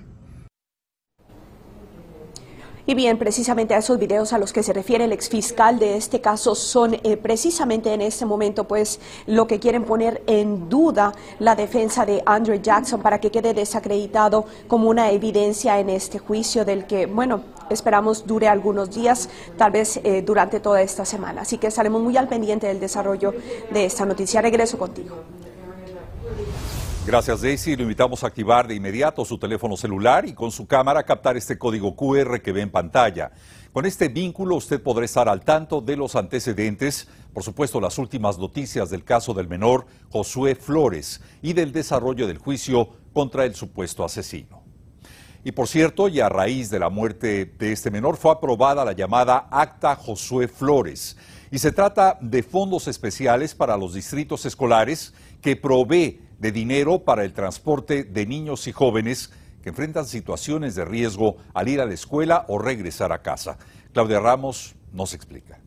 Y 2.91 2.95
bien, 2.97 3.19
precisamente 3.19 3.73
a 3.73 3.79
esos 3.79 4.01
videos 4.01 4.33
a 4.33 4.39
los 4.39 4.53
que 4.53 4.65
se 4.65 4.73
refiere 4.73 5.05
el 5.05 5.13
exfiscal 5.13 5.79
de 5.79 5.97
este 5.97 6.21
caso 6.21 6.57
son 6.57 6.95
eh, 7.05 7.17
precisamente 7.17 7.95
en 7.95 8.01
este 8.01 8.27
momento 8.27 8.65
pues 8.67 8.99
lo 9.29 9.47
que 9.47 9.61
quieren 9.61 9.85
poner 9.85 10.25
en 10.27 10.69
duda 10.69 11.13
la 11.39 11.55
defensa 11.55 12.05
de 12.05 12.21
Andrew 12.27 12.61
Jackson 12.61 13.01
para 13.01 13.21
que 13.21 13.31
quede 13.31 13.55
desacreditado 13.55 14.45
como 14.67 14.91
una 14.91 15.13
evidencia 15.13 15.79
en 15.79 15.89
este 15.89 16.19
juicio 16.19 16.65
del 16.65 16.85
que, 16.89 17.07
bueno, 17.07 17.43
esperamos 17.71 18.27
dure 18.27 18.49
algunos 18.49 18.91
días, 18.91 19.29
tal 19.57 19.71
vez 19.71 20.01
eh, 20.03 20.23
durante 20.23 20.59
toda 20.59 20.83
esta 20.83 21.05
semana. 21.05 21.43
Así 21.43 21.59
que 21.59 21.69
estaremos 21.69 22.03
muy 22.03 22.17
al 22.17 22.27
pendiente 22.27 22.67
del 22.67 22.81
desarrollo 22.81 23.33
de 23.71 23.85
esta 23.85 24.05
noticia. 24.05 24.43
Regreso 24.43 24.79
contigo. 24.79 25.15
Gracias 27.11 27.41
Daisy. 27.41 27.75
Lo 27.75 27.83
invitamos 27.83 28.23
a 28.23 28.29
activar 28.29 28.69
de 28.69 28.77
inmediato 28.77 29.25
su 29.25 29.37
teléfono 29.37 29.77
celular 29.77 30.25
y 30.27 30.33
con 30.33 30.53
su 30.53 30.69
cámara 30.69 31.03
captar 31.03 31.37
este 31.37 31.59
código 31.59 31.97
QR 31.97 32.41
que 32.41 32.53
ve 32.53 32.61
en 32.61 32.71
pantalla. 32.71 33.33
Con 33.73 33.85
este 33.85 34.07
vínculo 34.07 34.55
usted 34.55 34.81
podrá 34.81 35.05
estar 35.05 35.29
al 35.29 35.41
tanto 35.41 35.81
de 35.81 35.97
los 35.97 36.15
antecedentes, 36.15 37.09
por 37.35 37.43
supuesto 37.43 37.81
las 37.81 37.99
últimas 37.99 38.39
noticias 38.39 38.91
del 38.91 39.03
caso 39.03 39.35
del 39.35 39.49
menor 39.49 39.87
Josué 40.09 40.55
Flores 40.55 41.21
y 41.43 41.53
del 41.53 41.73
desarrollo 41.73 42.29
del 42.29 42.39
juicio 42.39 42.91
contra 43.13 43.45
el 43.45 43.57
supuesto 43.57 44.05
asesino. 44.05 44.63
Y 45.43 45.51
por 45.51 45.67
cierto, 45.67 46.07
y 46.07 46.21
a 46.21 46.29
raíz 46.29 46.71
de 46.71 46.79
la 46.79 46.91
muerte 46.91 47.45
de 47.45 47.73
este 47.73 47.91
menor, 47.91 48.19
fue 48.19 48.31
aprobada 48.31 48.85
la 48.85 48.93
llamada 48.93 49.49
Acta 49.51 49.97
Josué 49.97 50.47
Flores. 50.47 51.17
Y 51.51 51.59
se 51.59 51.73
trata 51.73 52.19
de 52.21 52.45
fondos 52.45 52.87
especiales 52.87 53.53
para 53.57 53.77
los 53.77 53.95
distritos 53.95 54.47
escolares 54.47 55.13
que 55.43 55.57
provee 55.57 56.30
de 56.41 56.51
dinero 56.51 57.05
para 57.05 57.25
el 57.25 57.33
transporte 57.33 58.03
de 58.03 58.27
niños 58.27 58.67
y 58.67 58.73
jóvenes 58.73 59.31
que 59.63 59.69
enfrentan 59.69 60.07
situaciones 60.07 60.75
de 60.75 60.85
riesgo 60.85 61.37
al 61.55 61.69
ir 61.69 61.81
a 61.81 61.87
la 61.87 61.95
escuela 61.95 62.47
o 62.49 62.59
regresar 62.59 63.13
a 63.13 63.23
casa. 63.23 63.59
Claudia 63.93 64.19
Ramos 64.19 64.75
nos 64.93 65.15
explica 65.15 65.60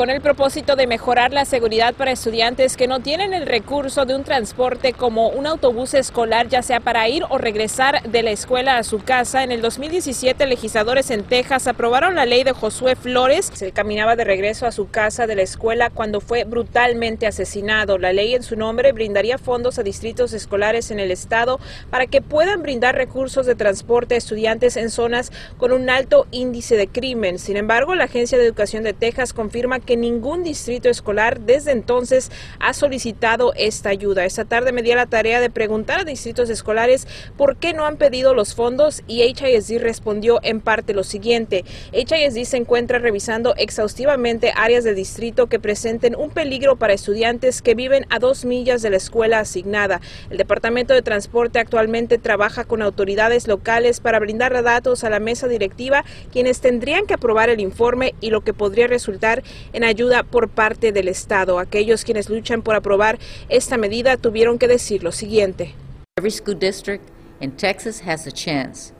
con 0.00 0.08
el 0.08 0.22
propósito 0.22 0.76
de 0.76 0.86
mejorar 0.86 1.30
la 1.30 1.44
seguridad 1.44 1.92
para 1.92 2.12
estudiantes 2.12 2.78
que 2.78 2.88
no 2.88 3.00
tienen 3.00 3.34
el 3.34 3.44
recurso 3.44 4.06
de 4.06 4.14
un 4.14 4.24
transporte 4.24 4.94
como 4.94 5.28
un 5.28 5.46
autobús 5.46 5.92
escolar, 5.92 6.48
ya 6.48 6.62
sea 6.62 6.80
para 6.80 7.06
ir 7.10 7.24
o 7.28 7.36
regresar 7.36 8.02
de 8.04 8.22
la 8.22 8.30
escuela 8.30 8.78
a 8.78 8.82
su 8.82 9.00
casa. 9.00 9.44
En 9.44 9.52
el 9.52 9.60
2017, 9.60 10.46
legisladores 10.46 11.10
en 11.10 11.22
Texas 11.22 11.66
aprobaron 11.66 12.14
la 12.14 12.24
ley 12.24 12.44
de 12.44 12.52
Josué 12.52 12.96
Flores. 12.96 13.50
Se 13.52 13.72
caminaba 13.72 14.16
de 14.16 14.24
regreso 14.24 14.66
a 14.66 14.72
su 14.72 14.88
casa 14.88 15.26
de 15.26 15.34
la 15.34 15.42
escuela 15.42 15.90
cuando 15.90 16.22
fue 16.22 16.44
brutalmente 16.44 17.26
asesinado. 17.26 17.98
La 17.98 18.14
ley 18.14 18.34
en 18.34 18.42
su 18.42 18.56
nombre 18.56 18.92
brindaría 18.92 19.36
fondos 19.36 19.78
a 19.78 19.82
distritos 19.82 20.32
escolares 20.32 20.90
en 20.90 20.98
el 20.98 21.10
estado 21.10 21.60
para 21.90 22.06
que 22.06 22.22
puedan 22.22 22.62
brindar 22.62 22.94
recursos 22.94 23.44
de 23.44 23.54
transporte 23.54 24.14
a 24.14 24.16
estudiantes 24.16 24.78
en 24.78 24.88
zonas 24.88 25.30
con 25.58 25.72
un 25.72 25.90
alto 25.90 26.26
índice 26.30 26.78
de 26.78 26.88
crimen. 26.88 27.38
Sin 27.38 27.58
embargo, 27.58 27.94
la 27.94 28.04
Agencia 28.04 28.38
de 28.38 28.46
Educación 28.46 28.82
de 28.82 28.94
Texas 28.94 29.34
confirma 29.34 29.78
que 29.78 29.89
ningún 29.96 30.44
distrito 30.44 30.88
escolar 30.88 31.40
desde 31.40 31.72
entonces 31.72 32.30
ha 32.58 32.72
solicitado 32.74 33.52
esta 33.56 33.88
ayuda. 33.88 34.24
Esta 34.24 34.44
tarde 34.44 34.72
me 34.72 34.82
di 34.82 34.94
la 34.94 35.06
tarea 35.06 35.40
de 35.40 35.50
preguntar 35.50 36.00
a 36.00 36.04
distritos 36.04 36.50
escolares 36.50 37.08
por 37.36 37.56
qué 37.56 37.72
no 37.72 37.86
han 37.86 37.96
pedido 37.96 38.34
los 38.34 38.54
fondos 38.54 39.02
y 39.06 39.22
HISD 39.22 39.78
respondió 39.80 40.40
en 40.42 40.60
parte 40.60 40.94
lo 40.94 41.04
siguiente. 41.04 41.64
HISD 41.92 42.44
se 42.44 42.56
encuentra 42.56 42.98
revisando 42.98 43.54
exhaustivamente 43.56 44.52
áreas 44.56 44.84
del 44.84 44.96
distrito 44.96 45.48
que 45.48 45.58
presenten 45.58 46.14
un 46.16 46.30
peligro 46.30 46.76
para 46.76 46.92
estudiantes 46.92 47.62
que 47.62 47.74
viven 47.74 48.06
a 48.10 48.18
dos 48.18 48.44
millas 48.44 48.82
de 48.82 48.90
la 48.90 48.96
escuela 48.96 49.40
asignada. 49.40 50.00
El 50.30 50.36
Departamento 50.36 50.94
de 50.94 51.02
Transporte 51.02 51.58
actualmente 51.58 52.18
trabaja 52.18 52.64
con 52.64 52.82
autoridades 52.82 53.48
locales 53.48 54.00
para 54.00 54.18
brindar 54.18 54.50
datos 54.62 55.04
a 55.04 55.10
la 55.10 55.20
mesa 55.20 55.48
directiva, 55.48 56.04
quienes 56.32 56.60
tendrían 56.60 57.06
que 57.06 57.14
aprobar 57.14 57.48
el 57.50 57.60
informe 57.60 58.14
y 58.20 58.30
lo 58.30 58.42
que 58.42 58.52
podría 58.52 58.86
resultar 58.86 59.42
en 59.72 59.84
ayuda 59.84 60.22
por 60.22 60.48
parte 60.48 60.92
del 60.92 61.08
Estado. 61.08 61.58
Aquellos 61.58 62.04
quienes 62.04 62.28
luchan 62.28 62.62
por 62.62 62.74
aprobar 62.74 63.18
esta 63.48 63.76
medida 63.76 64.16
tuvieron 64.16 64.58
que 64.58 64.68
decir 64.68 65.02
lo 65.02 65.12
siguiente. 65.12 65.74
Every 66.18 66.30
school 66.30 66.58
district 66.58 67.04
in 67.40 67.52
Texas 67.52 68.02
has 68.06 68.26
a 68.26 68.32
chance. 68.32 68.92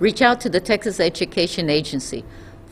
Reach 0.00 0.22
out 0.22 0.40
to 0.40 0.50
the 0.50 0.60
Texas 0.60 1.00
Education 1.00 1.70
Agency. 1.70 2.24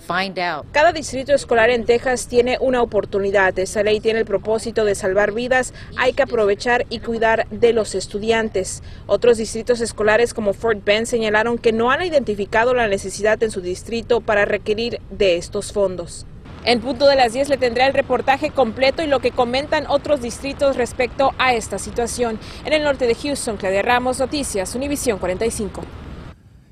Find 0.07 0.37
out. 0.39 0.67
Cada 0.73 0.93
distrito 0.93 1.33
escolar 1.33 1.71
en 1.71 1.85
Texas 1.85 2.27
tiene 2.27 2.59
una 2.61 2.83
oportunidad. 2.83 3.57
Esa 3.59 3.85
ley 3.85 4.01
tiene 4.01 4.19
el 4.19 4.25
propósito 4.25 4.85
de 4.85 4.97
salvar 4.97 5.33
vidas. 5.33 5.73
Hay 5.97 6.13
que 6.13 6.25
aprovechar 6.25 6.87
y 6.91 6.99
cuidar 6.99 7.47
de 7.51 7.73
los 7.73 7.95
estudiantes. 7.95 8.83
Otros 9.07 9.39
distritos 9.39 9.81
escolares 9.81 10.35
como 10.35 10.55
Fort 10.55 10.85
Bend 10.85 11.07
señalaron 11.07 11.57
que 11.57 11.73
no 11.73 11.93
han 11.93 12.03
identificado 12.03 12.75
la 12.75 12.89
necesidad 12.89 13.41
en 13.45 13.53
su 13.53 13.61
distrito 13.61 14.21
para 14.21 14.45
requerir 14.45 15.01
de 15.11 15.37
estos 15.37 15.73
fondos. 15.73 16.27
En 16.65 16.81
punto 16.81 17.09
de 17.09 17.17
las 17.17 17.33
10 17.33 17.49
le 17.49 17.57
tendrá 17.57 17.89
el 17.89 17.93
reportaje 17.93 18.51
completo 18.51 19.03
y 19.03 19.09
lo 19.09 19.19
que 19.19 19.33
comentan 19.33 19.85
otros 19.89 20.23
distritos 20.23 20.77
respecto 20.77 21.33
a 21.37 21.55
esta 21.55 21.77
situación. 21.77 22.39
En 22.65 22.73
el 22.73 22.85
norte 22.85 23.09
de 23.09 23.17
Houston, 23.17 23.57
Claudia 23.57 23.83
Ramos, 23.83 24.21
Noticias, 24.21 24.77
Univisión 24.77 25.19
45. 25.19 25.83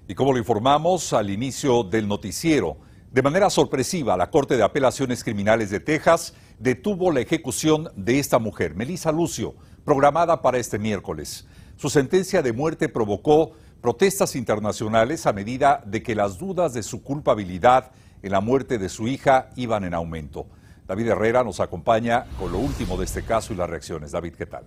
Y 0.07 0.15
como 0.15 0.33
lo 0.33 0.39
informamos 0.39 1.13
al 1.13 1.29
inicio 1.29 1.83
del 1.83 2.07
noticiero, 2.07 2.77
de 3.11 3.23
manera 3.23 3.51
sorpresiva, 3.51 4.17
la 4.17 4.31
Corte 4.31 4.57
de 4.57 4.63
Apelaciones 4.63 5.25
Criminales 5.25 5.71
de 5.71 5.81
Texas 5.81 6.35
detuvo 6.61 7.11
la 7.11 7.21
ejecución 7.21 7.91
de 7.97 8.21
esta 8.21 8.39
mujer, 8.39 8.77
Melissa 8.77 9.11
Lucio, 9.11 9.57
programada 9.85 10.41
para 10.41 10.59
este 10.59 10.79
miércoles. 10.79 11.49
Su 11.77 11.91
sentencia 11.91 12.43
de 12.43 12.53
muerte 12.53 12.89
provocó 12.89 13.51
protestas 13.81 14.37
internacionales 14.37 15.27
a 15.27 15.33
medida 15.33 15.83
de 15.85 16.01
que 16.01 16.15
las 16.15 16.39
dudas 16.39 16.75
de 16.75 16.85
su 16.85 17.03
culpabilidad 17.03 17.91
en 18.23 18.33
la 18.33 18.41
muerte 18.41 18.79
de 18.79 18.89
su 18.89 19.09
hija 19.09 19.51
iban 19.57 19.85
en 19.85 19.95
aumento. 19.95 20.47
David 20.87 21.09
Herrera 21.09 21.45
nos 21.45 21.61
acompaña 21.61 22.27
con 22.39 22.53
lo 22.53 22.59
último 22.59 22.97
de 22.97 23.05
este 23.05 23.23
caso 23.23 23.53
y 23.53 23.57
las 23.57 23.71
reacciones. 23.71 24.13
David, 24.13 24.35
¿qué 24.35 24.47
tal? 24.47 24.65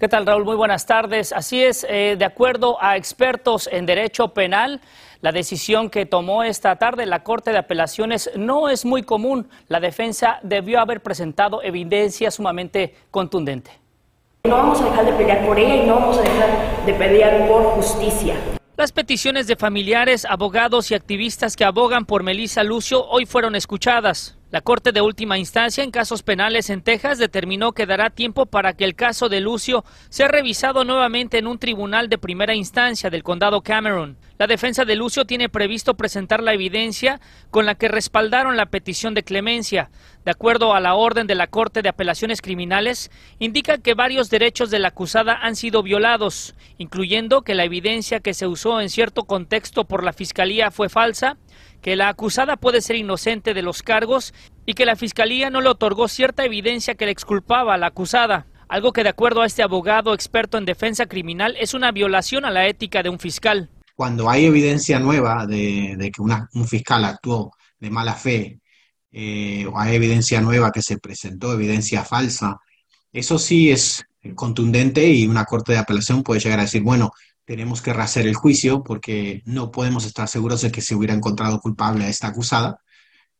¿Qué 0.00 0.08
tal, 0.08 0.24
Raúl? 0.24 0.44
Muy 0.44 0.56
buenas 0.56 0.86
tardes. 0.86 1.32
Así 1.32 1.62
es, 1.62 1.86
eh, 1.88 2.16
de 2.18 2.24
acuerdo 2.24 2.82
a 2.82 2.96
expertos 2.96 3.68
en 3.70 3.84
derecho 3.84 4.28
penal, 4.28 4.80
la 5.20 5.30
decisión 5.30 5.90
que 5.90 6.06
tomó 6.06 6.42
esta 6.42 6.76
tarde 6.76 7.04
la 7.04 7.22
Corte 7.22 7.52
de 7.52 7.58
Apelaciones 7.58 8.30
no 8.34 8.70
es 8.70 8.86
muy 8.86 9.02
común. 9.02 9.50
La 9.68 9.78
defensa 9.78 10.40
debió 10.42 10.80
haber 10.80 11.02
presentado 11.02 11.62
evidencia 11.62 12.30
sumamente 12.30 12.96
contundente. 13.10 13.70
No 14.44 14.56
vamos 14.56 14.80
a 14.80 14.86
dejar 14.86 15.04
de 15.04 15.12
pelear 15.12 15.46
por 15.46 15.58
ella 15.58 15.76
y 15.76 15.86
no 15.86 15.96
vamos 15.96 16.16
a 16.16 16.22
dejar 16.22 16.86
de 16.86 16.94
pelear 16.94 17.46
por 17.46 17.62
justicia. 17.74 18.36
Las 18.80 18.92
peticiones 18.92 19.46
de 19.46 19.56
familiares, 19.56 20.24
abogados 20.24 20.90
y 20.90 20.94
activistas 20.94 21.54
que 21.54 21.66
abogan 21.66 22.06
por 22.06 22.22
Melissa 22.22 22.64
Lucio 22.64 23.04
hoy 23.04 23.26
fueron 23.26 23.54
escuchadas. 23.54 24.39
La 24.50 24.62
Corte 24.62 24.90
de 24.90 25.00
Última 25.00 25.38
Instancia 25.38 25.84
en 25.84 25.92
casos 25.92 26.24
penales 26.24 26.70
en 26.70 26.82
Texas 26.82 27.18
determinó 27.18 27.70
que 27.70 27.86
dará 27.86 28.10
tiempo 28.10 28.46
para 28.46 28.72
que 28.72 28.84
el 28.84 28.96
caso 28.96 29.28
de 29.28 29.40
Lucio 29.40 29.84
sea 30.08 30.26
revisado 30.26 30.82
nuevamente 30.84 31.38
en 31.38 31.46
un 31.46 31.60
tribunal 31.60 32.08
de 32.08 32.18
primera 32.18 32.56
instancia 32.56 33.10
del 33.10 33.22
condado 33.22 33.60
Cameron. 33.60 34.16
La 34.38 34.48
defensa 34.48 34.84
de 34.84 34.96
Lucio 34.96 35.24
tiene 35.24 35.48
previsto 35.48 35.94
presentar 35.94 36.42
la 36.42 36.52
evidencia 36.52 37.20
con 37.50 37.64
la 37.64 37.76
que 37.76 37.86
respaldaron 37.86 38.56
la 38.56 38.66
petición 38.66 39.14
de 39.14 39.22
clemencia. 39.22 39.90
De 40.24 40.32
acuerdo 40.32 40.74
a 40.74 40.80
la 40.80 40.94
orden 40.94 41.28
de 41.28 41.34
la 41.36 41.46
Corte 41.46 41.82
de 41.82 41.90
Apelaciones 41.90 42.42
Criminales, 42.42 43.10
indica 43.38 43.78
que 43.78 43.94
varios 43.94 44.30
derechos 44.30 44.70
de 44.70 44.80
la 44.80 44.88
acusada 44.88 45.38
han 45.40 45.54
sido 45.54 45.84
violados, 45.84 46.56
incluyendo 46.76 47.42
que 47.42 47.54
la 47.54 47.64
evidencia 47.64 48.18
que 48.18 48.34
se 48.34 48.48
usó 48.48 48.80
en 48.80 48.90
cierto 48.90 49.24
contexto 49.24 49.84
por 49.84 50.02
la 50.02 50.12
Fiscalía 50.12 50.70
fue 50.70 50.88
falsa, 50.88 51.36
que 51.82 51.96
la 51.96 52.08
acusada 52.08 52.56
puede 52.56 52.80
ser 52.80 52.96
inocente 52.96 53.54
de 53.54 53.62
los 53.62 53.82
cargos 53.82 54.34
y 54.66 54.74
que 54.74 54.86
la 54.86 54.96
Fiscalía 54.96 55.50
no 55.50 55.60
le 55.60 55.68
otorgó 55.68 56.08
cierta 56.08 56.44
evidencia 56.44 56.94
que 56.94 57.06
le 57.06 57.12
exculpaba 57.12 57.74
a 57.74 57.78
la 57.78 57.86
acusada. 57.86 58.46
Algo 58.68 58.92
que 58.92 59.02
de 59.02 59.08
acuerdo 59.08 59.42
a 59.42 59.46
este 59.46 59.62
abogado 59.62 60.14
experto 60.14 60.58
en 60.58 60.64
defensa 60.64 61.06
criminal 61.06 61.56
es 61.58 61.74
una 61.74 61.90
violación 61.90 62.44
a 62.44 62.50
la 62.50 62.66
ética 62.66 63.02
de 63.02 63.08
un 63.08 63.18
fiscal. 63.18 63.68
Cuando 63.96 64.30
hay 64.30 64.46
evidencia 64.46 65.00
nueva 65.00 65.46
de, 65.46 66.10
que 66.14 66.22
un 66.22 66.68
fiscal 66.68 67.04
actuó 67.04 67.52
de 67.78 67.90
mala 67.90 68.14
fe 68.14 68.60
eh, 69.10 69.66
o 69.66 69.78
hay 69.78 69.96
evidencia 69.96 70.40
nueva 70.40 70.70
que 70.70 70.82
se 70.82 70.98
presentó, 70.98 71.52
evidencia 71.52 72.04
falsa, 72.04 72.58
eso 73.12 73.38
sí 73.38 73.70
es 73.70 74.04
contundente 74.34 75.06
y 75.08 75.26
una 75.26 75.44
corte 75.44 75.72
de 75.72 75.78
apelación 75.78 76.22
puede 76.22 76.40
llegar 76.40 76.60
a 76.60 76.62
decir, 76.62 76.82
bueno, 76.82 77.10
tenemos 77.44 77.82
que 77.82 77.92
rehacer 77.92 78.26
el 78.26 78.34
juicio 78.34 78.82
porque 78.82 79.42
no 79.44 79.70
podemos 79.70 80.04
estar 80.04 80.28
seguros 80.28 80.62
de 80.62 80.70
que 80.70 80.82
se 80.82 80.94
hubiera 80.94 81.14
encontrado 81.14 81.60
culpable 81.60 82.04
a 82.04 82.08
esta 82.08 82.28
acusada 82.28 82.78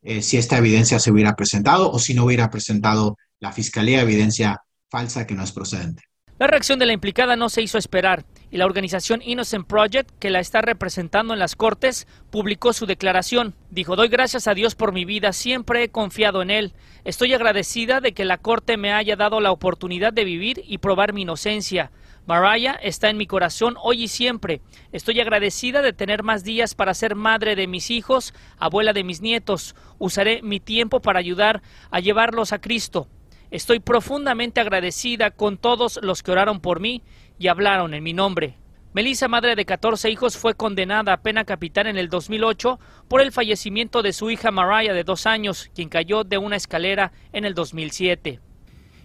eh, 0.02 0.22
si 0.22 0.36
esta 0.36 0.58
evidencia 0.58 0.98
se 0.98 1.10
hubiera 1.10 1.36
presentado 1.36 1.90
o 1.90 1.98
si 1.98 2.14
no 2.14 2.24
hubiera 2.24 2.50
presentado 2.50 3.16
la 3.38 3.52
fiscalía 3.52 4.00
evidencia 4.00 4.62
falsa 4.88 5.26
que 5.26 5.34
no 5.34 5.44
es 5.44 5.52
procedente. 5.52 6.02
La 6.38 6.46
reacción 6.46 6.78
de 6.78 6.86
la 6.86 6.94
implicada 6.94 7.36
no 7.36 7.50
se 7.50 7.60
hizo 7.60 7.76
esperar 7.76 8.24
y 8.50 8.56
la 8.56 8.64
organización 8.64 9.20
Innocent 9.22 9.66
Project, 9.66 10.10
que 10.18 10.30
la 10.30 10.40
está 10.40 10.62
representando 10.62 11.34
en 11.34 11.38
las 11.38 11.54
Cortes, 11.54 12.06
publicó 12.30 12.72
su 12.72 12.86
declaración. 12.86 13.54
Dijo, 13.70 13.94
doy 13.94 14.08
gracias 14.08 14.48
a 14.48 14.54
Dios 14.54 14.74
por 14.74 14.92
mi 14.92 15.04
vida, 15.04 15.34
siempre 15.34 15.84
he 15.84 15.90
confiado 15.90 16.40
en 16.40 16.50
Él. 16.50 16.72
Estoy 17.04 17.34
agradecida 17.34 18.00
de 18.00 18.12
que 18.12 18.24
la 18.24 18.38
Corte 18.38 18.78
me 18.78 18.92
haya 18.92 19.16
dado 19.16 19.40
la 19.40 19.52
oportunidad 19.52 20.14
de 20.14 20.24
vivir 20.24 20.64
y 20.66 20.78
probar 20.78 21.12
mi 21.12 21.22
inocencia. 21.22 21.90
Mariah 22.26 22.74
está 22.82 23.10
en 23.10 23.16
mi 23.16 23.26
corazón 23.26 23.76
hoy 23.82 24.04
y 24.04 24.08
siempre. 24.08 24.60
Estoy 24.92 25.20
agradecida 25.20 25.82
de 25.82 25.92
tener 25.92 26.22
más 26.22 26.44
días 26.44 26.74
para 26.74 26.94
ser 26.94 27.14
madre 27.14 27.56
de 27.56 27.66
mis 27.66 27.90
hijos, 27.90 28.34
abuela 28.58 28.92
de 28.92 29.04
mis 29.04 29.20
nietos. 29.20 29.74
Usaré 29.98 30.42
mi 30.42 30.60
tiempo 30.60 31.00
para 31.00 31.18
ayudar 31.18 31.62
a 31.90 32.00
llevarlos 32.00 32.52
a 32.52 32.60
Cristo. 32.60 33.08
Estoy 33.50 33.80
profundamente 33.80 34.60
agradecida 34.60 35.32
con 35.32 35.58
todos 35.58 35.98
los 36.02 36.22
que 36.22 36.30
oraron 36.30 36.60
por 36.60 36.78
mí 36.78 37.02
y 37.38 37.48
hablaron 37.48 37.94
en 37.94 38.04
mi 38.04 38.12
nombre. 38.12 38.58
Melissa, 38.92 39.28
madre 39.28 39.54
de 39.54 39.64
14 39.64 40.10
hijos, 40.10 40.36
fue 40.36 40.54
condenada 40.54 41.12
a 41.12 41.22
pena 41.22 41.44
capital 41.44 41.86
en 41.86 41.96
el 41.96 42.08
2008 42.08 42.80
por 43.08 43.20
el 43.20 43.30
fallecimiento 43.30 44.02
de 44.02 44.12
su 44.12 44.30
hija 44.30 44.50
Mariah 44.50 44.94
de 44.94 45.04
dos 45.04 45.26
años, 45.26 45.70
quien 45.74 45.88
cayó 45.88 46.24
de 46.24 46.38
una 46.38 46.56
escalera 46.56 47.12
en 47.32 47.44
el 47.44 47.54
2007. 47.54 48.40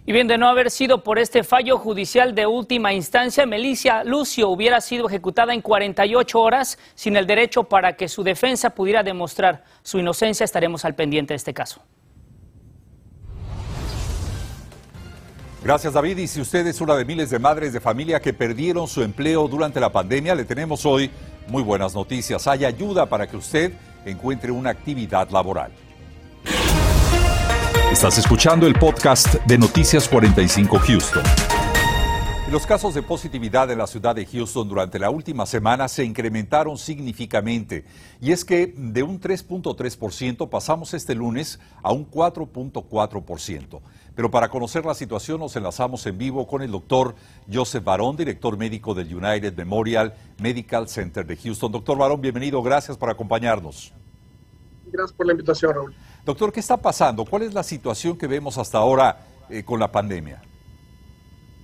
Y 0.08 0.12
bien, 0.12 0.28
de 0.28 0.38
no 0.38 0.48
haber 0.48 0.70
sido 0.70 1.02
por 1.02 1.18
este 1.18 1.42
fallo 1.42 1.78
judicial 1.78 2.32
de 2.32 2.46
última 2.46 2.92
instancia, 2.92 3.44
Melissa 3.44 4.04
Lucio 4.04 4.48
hubiera 4.48 4.80
sido 4.80 5.08
ejecutada 5.08 5.52
en 5.52 5.60
48 5.60 6.40
horas 6.40 6.78
sin 6.94 7.16
el 7.16 7.26
derecho 7.26 7.64
para 7.64 7.96
que 7.96 8.06
su 8.08 8.22
defensa 8.22 8.70
pudiera 8.70 9.02
demostrar 9.02 9.64
su 9.82 9.98
inocencia. 9.98 10.44
Estaremos 10.44 10.84
al 10.84 10.94
pendiente 10.94 11.34
de 11.34 11.38
este 11.38 11.52
caso. 11.52 11.82
Gracias 15.64 15.92
David. 15.92 16.18
Y 16.18 16.28
si 16.28 16.40
usted 16.40 16.64
es 16.68 16.80
una 16.80 16.94
de 16.94 17.04
miles 17.04 17.30
de 17.30 17.40
madres 17.40 17.72
de 17.72 17.80
familia 17.80 18.20
que 18.20 18.32
perdieron 18.32 18.86
su 18.86 19.02
empleo 19.02 19.48
durante 19.48 19.80
la 19.80 19.90
pandemia, 19.90 20.36
le 20.36 20.44
tenemos 20.44 20.86
hoy 20.86 21.10
muy 21.48 21.64
buenas 21.64 21.96
noticias. 21.96 22.46
Hay 22.46 22.64
ayuda 22.64 23.06
para 23.06 23.26
que 23.26 23.36
usted 23.36 23.72
encuentre 24.04 24.52
una 24.52 24.70
actividad 24.70 25.28
laboral. 25.30 25.72
Estás 27.90 28.18
escuchando 28.18 28.66
el 28.66 28.74
podcast 28.74 29.34
de 29.46 29.56
Noticias 29.56 30.08
45 30.08 30.78
Houston. 30.80 31.22
Los 32.50 32.66
casos 32.66 32.94
de 32.94 33.02
positividad 33.02 33.70
en 33.70 33.78
la 33.78 33.86
ciudad 33.86 34.14
de 34.14 34.26
Houston 34.26 34.68
durante 34.68 34.98
la 34.98 35.08
última 35.08 35.46
semana 35.46 35.86
se 35.86 36.04
incrementaron 36.04 36.78
significativamente. 36.78 37.84
Y 38.20 38.32
es 38.32 38.44
que 38.44 38.74
de 38.76 39.02
un 39.02 39.20
3.3% 39.20 40.50
pasamos 40.50 40.94
este 40.94 41.14
lunes 41.14 41.60
a 41.82 41.92
un 41.92 42.10
4.4%. 42.10 43.80
Pero 44.14 44.30
para 44.30 44.48
conocer 44.48 44.84
la 44.84 44.94
situación 44.94 45.38
nos 45.38 45.54
enlazamos 45.56 46.04
en 46.06 46.18
vivo 46.18 46.46
con 46.46 46.62
el 46.62 46.72
doctor 46.72 47.14
Joseph 47.50 47.84
Barón, 47.84 48.16
director 48.16 48.58
médico 48.58 48.94
del 48.94 49.14
United 49.14 49.56
Memorial 49.56 50.12
Medical 50.38 50.88
Center 50.88 51.24
de 51.24 51.36
Houston. 51.36 51.70
Doctor 51.70 51.96
Barón, 51.96 52.20
bienvenido. 52.20 52.62
Gracias 52.62 52.96
por 52.98 53.10
acompañarnos. 53.10 53.92
Gracias 54.86 55.12
por 55.12 55.26
la 55.26 55.32
invitación, 55.32 55.74
Raúl. 55.74 55.94
Doctor, 56.26 56.52
¿qué 56.52 56.58
está 56.58 56.76
pasando? 56.76 57.24
¿Cuál 57.24 57.42
es 57.42 57.54
la 57.54 57.62
situación 57.62 58.18
que 58.18 58.26
vemos 58.26 58.58
hasta 58.58 58.78
ahora 58.78 59.28
eh, 59.48 59.62
con 59.64 59.78
la 59.78 59.92
pandemia? 59.92 60.42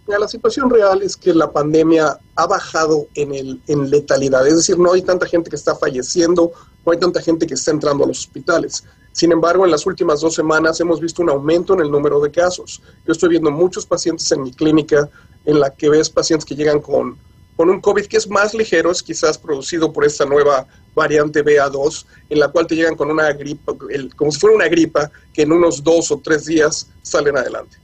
la 0.07 0.28
situación 0.28 0.69
real 0.71 1.02
es 1.02 1.16
que 1.16 1.33
la 1.33 1.50
pandemia 1.50 2.21
ha 2.37 2.47
bajado 2.47 3.07
en, 3.14 3.35
el, 3.35 3.61
en 3.66 3.88
letalidad, 3.88 4.47
es 4.47 4.57
decir, 4.57 4.78
no 4.78 4.92
hay 4.92 5.00
tanta 5.00 5.26
gente 5.26 5.49
que 5.49 5.57
está 5.57 5.75
falleciendo, 5.75 6.52
no 6.85 6.92
hay 6.92 6.99
tanta 6.99 7.23
gente 7.23 7.47
que 7.47 7.54
está 7.54 7.71
entrando 7.71 8.04
a 8.04 8.07
los 8.07 8.21
hospitales. 8.21 8.85
Sin 9.12 9.33
embargo, 9.33 9.64
en 9.64 9.71
las 9.71 9.87
últimas 9.87 10.21
dos 10.21 10.35
semanas 10.35 10.78
hemos 10.81 11.00
visto 11.00 11.23
un 11.23 11.31
aumento 11.31 11.75
en 11.75 11.81
el 11.81 11.90
número 11.90 12.21
de 12.21 12.31
casos. 12.31 12.83
Yo 13.07 13.12
estoy 13.12 13.31
viendo 13.31 13.50
muchos 13.50 13.87
pacientes 13.87 14.31
en 14.31 14.42
mi 14.42 14.52
clínica 14.52 15.09
en 15.45 15.59
la 15.59 15.71
que 15.71 15.88
ves 15.88 16.11
pacientes 16.11 16.45
que 16.45 16.54
llegan 16.54 16.81
con, 16.81 17.16
con 17.62 17.71
un 17.71 17.81
COVID 17.81 18.07
que 18.07 18.16
es 18.16 18.28
más 18.28 18.54
ligero, 18.54 18.90
es 18.90 19.04
quizás 19.04 19.38
producido 19.38 19.92
por 19.92 20.04
esta 20.04 20.25
nueva 20.25 20.66
variante 20.97 21.45
BA2, 21.45 22.07
en 22.28 22.40
la 22.40 22.49
cual 22.49 22.66
te 22.66 22.75
llegan 22.75 22.97
con 22.97 23.09
una 23.09 23.33
gripa, 23.33 23.73
como 24.16 24.33
si 24.33 24.40
fuera 24.40 24.57
una 24.57 24.66
gripa, 24.66 25.09
que 25.33 25.42
en 25.42 25.52
unos 25.52 25.81
dos 25.81 26.11
o 26.11 26.19
tres 26.19 26.45
días 26.47 26.88
salen 27.02 27.37
adelante. 27.37 27.76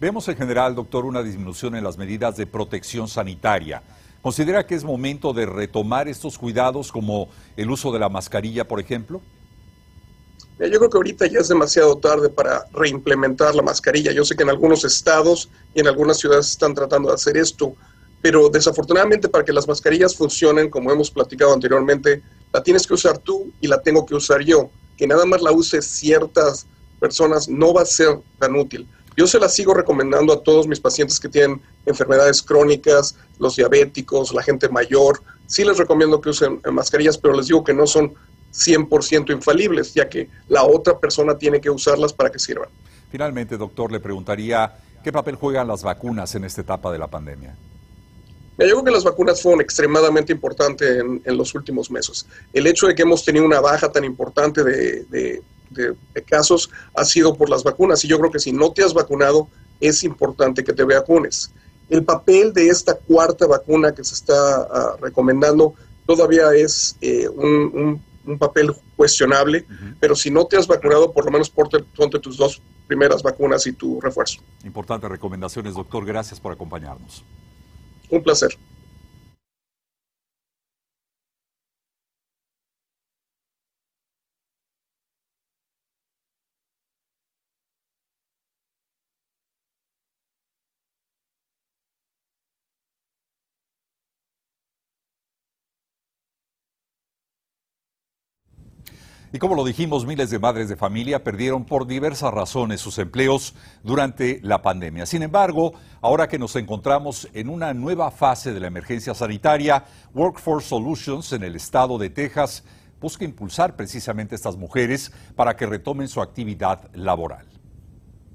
Vemos 0.00 0.26
en 0.26 0.36
general, 0.36 0.74
doctor, 0.74 1.04
una 1.04 1.22
disminución 1.22 1.76
en 1.76 1.84
las 1.84 1.96
medidas 1.96 2.36
de 2.36 2.48
protección 2.48 3.06
sanitaria. 3.06 3.84
¿Considera 4.22 4.66
que 4.66 4.74
es 4.74 4.82
momento 4.82 5.32
de 5.32 5.46
retomar 5.46 6.08
estos 6.08 6.36
cuidados 6.36 6.90
como 6.90 7.28
el 7.56 7.70
uso 7.70 7.92
de 7.92 8.00
la 8.00 8.08
mascarilla, 8.08 8.66
por 8.66 8.80
ejemplo? 8.80 9.20
Yo 10.58 10.78
creo 10.78 10.90
que 10.90 10.96
ahorita 10.96 11.26
ya 11.28 11.38
es 11.38 11.46
demasiado 11.46 11.96
tarde 11.96 12.28
para 12.28 12.64
reimplementar 12.72 13.54
la 13.54 13.62
mascarilla. 13.62 14.10
Yo 14.10 14.24
sé 14.24 14.34
que 14.34 14.42
en 14.42 14.50
algunos 14.50 14.84
estados 14.84 15.48
y 15.76 15.80
en 15.80 15.86
algunas 15.86 16.18
ciudades 16.18 16.50
están 16.50 16.74
tratando 16.74 17.10
de 17.10 17.14
hacer 17.14 17.36
esto, 17.36 17.76
pero 18.22 18.48
desafortunadamente 18.48 19.28
para 19.28 19.44
que 19.44 19.52
las 19.52 19.66
mascarillas 19.66 20.14
funcionen, 20.14 20.70
como 20.70 20.92
hemos 20.92 21.10
platicado 21.10 21.52
anteriormente, 21.52 22.22
la 22.52 22.62
tienes 22.62 22.86
que 22.86 22.94
usar 22.94 23.18
tú 23.18 23.50
y 23.60 23.66
la 23.66 23.82
tengo 23.82 24.06
que 24.06 24.14
usar 24.14 24.40
yo. 24.42 24.70
Que 24.96 25.08
nada 25.08 25.26
más 25.26 25.42
la 25.42 25.50
use 25.50 25.82
ciertas 25.82 26.66
personas 27.00 27.48
no 27.48 27.74
va 27.74 27.82
a 27.82 27.86
ser 27.86 28.20
tan 28.38 28.54
útil. 28.54 28.88
Yo 29.16 29.26
se 29.26 29.40
las 29.40 29.54
sigo 29.54 29.74
recomendando 29.74 30.32
a 30.32 30.42
todos 30.42 30.68
mis 30.68 30.78
pacientes 30.78 31.18
que 31.18 31.28
tienen 31.28 31.60
enfermedades 31.84 32.40
crónicas, 32.42 33.16
los 33.38 33.56
diabéticos, 33.56 34.32
la 34.32 34.42
gente 34.42 34.68
mayor. 34.68 35.20
Sí 35.46 35.64
les 35.64 35.76
recomiendo 35.76 36.20
que 36.20 36.30
usen 36.30 36.60
mascarillas, 36.70 37.18
pero 37.18 37.34
les 37.34 37.48
digo 37.48 37.64
que 37.64 37.74
no 37.74 37.86
son 37.86 38.14
100% 38.52 39.32
infalibles, 39.32 39.94
ya 39.94 40.08
que 40.08 40.30
la 40.48 40.62
otra 40.62 40.98
persona 40.98 41.36
tiene 41.36 41.60
que 41.60 41.70
usarlas 41.70 42.12
para 42.12 42.30
que 42.30 42.38
sirvan. 42.38 42.68
Finalmente, 43.10 43.56
doctor, 43.56 43.90
le 43.90 44.00
preguntaría, 44.00 44.74
¿qué 45.02 45.12
papel 45.12 45.34
juegan 45.34 45.66
las 45.66 45.82
vacunas 45.82 46.34
en 46.36 46.44
esta 46.44 46.60
etapa 46.60 46.92
de 46.92 46.98
la 46.98 47.08
pandemia? 47.08 47.56
Yo 48.68 48.74
creo 48.74 48.84
que 48.84 48.90
las 48.90 49.04
vacunas 49.04 49.42
fueron 49.42 49.60
extremadamente 49.60 50.32
importantes 50.32 51.02
en, 51.24 51.36
los 51.36 51.54
últimos 51.54 51.90
meses. 51.90 52.26
El 52.52 52.66
hecho 52.66 52.86
de 52.86 52.94
que 52.94 53.02
hemos 53.02 53.24
tenido 53.24 53.44
una 53.44 53.60
baja 53.60 53.90
tan 53.90 54.04
importante 54.04 54.62
de 54.62 55.42
de, 55.72 55.94
casos 56.26 56.70
ha 56.94 57.04
sido 57.04 57.34
por 57.34 57.48
las 57.48 57.64
vacunas. 57.64 58.04
Y 58.04 58.08
yo 58.08 58.18
creo 58.18 58.30
que 58.30 58.38
si 58.38 58.52
no 58.52 58.72
te 58.72 58.84
has 58.84 58.94
vacunado, 58.94 59.48
es 59.80 60.04
importante 60.04 60.62
que 60.64 60.72
te 60.72 60.84
vacunes. 60.84 61.52
El 61.88 62.04
papel 62.04 62.52
de 62.52 62.68
esta 62.68 62.94
cuarta 62.94 63.46
vacuna 63.46 63.92
que 63.92 64.04
se 64.04 64.14
está 64.14 64.62
ah, 64.62 64.96
recomendando 65.00 65.74
todavía 66.06 66.52
es 66.54 66.96
eh, 67.00 67.28
un, 67.28 68.00
papel 68.38 68.72
cuestionable, 68.94 69.66
pero 69.98 70.14
si 70.14 70.30
no 70.30 70.46
te 70.46 70.56
has 70.56 70.68
vacunado, 70.68 71.12
por 71.12 71.24
lo 71.24 71.32
menos 71.32 71.50
ponte, 71.50 71.80
ponte 71.80 72.20
tus 72.20 72.36
dos 72.36 72.62
primeras 72.86 73.20
vacunas 73.20 73.66
y 73.66 73.72
tu 73.72 74.00
refuerzo. 74.00 74.40
Importantes 74.62 75.10
recomendaciones, 75.10 75.74
doctor. 75.74 76.04
Gracias 76.06 76.38
por 76.38 76.52
acompañarnos. 76.52 77.24
Un 78.12 78.22
placer. 78.22 78.58
Y 99.34 99.38
como 99.38 99.54
lo 99.54 99.64
dijimos, 99.64 100.04
miles 100.04 100.28
de 100.28 100.38
madres 100.38 100.68
de 100.68 100.76
familia 100.76 101.24
perdieron 101.24 101.64
por 101.64 101.86
diversas 101.86 102.34
razones 102.34 102.82
sus 102.82 102.98
empleos 102.98 103.54
durante 103.82 104.40
la 104.42 104.60
pandemia. 104.60 105.06
Sin 105.06 105.22
embargo, 105.22 105.72
ahora 106.02 106.28
que 106.28 106.38
nos 106.38 106.54
encontramos 106.54 107.26
en 107.32 107.48
una 107.48 107.72
nueva 107.72 108.10
fase 108.10 108.52
de 108.52 108.60
la 108.60 108.66
emergencia 108.66 109.14
sanitaria, 109.14 109.86
Workforce 110.12 110.68
Solutions 110.68 111.32
en 111.32 111.44
el 111.44 111.56
estado 111.56 111.96
de 111.96 112.10
Texas 112.10 112.62
busca 113.00 113.24
impulsar 113.24 113.74
precisamente 113.74 114.34
a 114.34 114.36
estas 114.36 114.58
mujeres 114.58 115.10
para 115.34 115.56
que 115.56 115.64
retomen 115.64 116.08
su 116.08 116.20
actividad 116.20 116.90
laboral. 116.92 117.51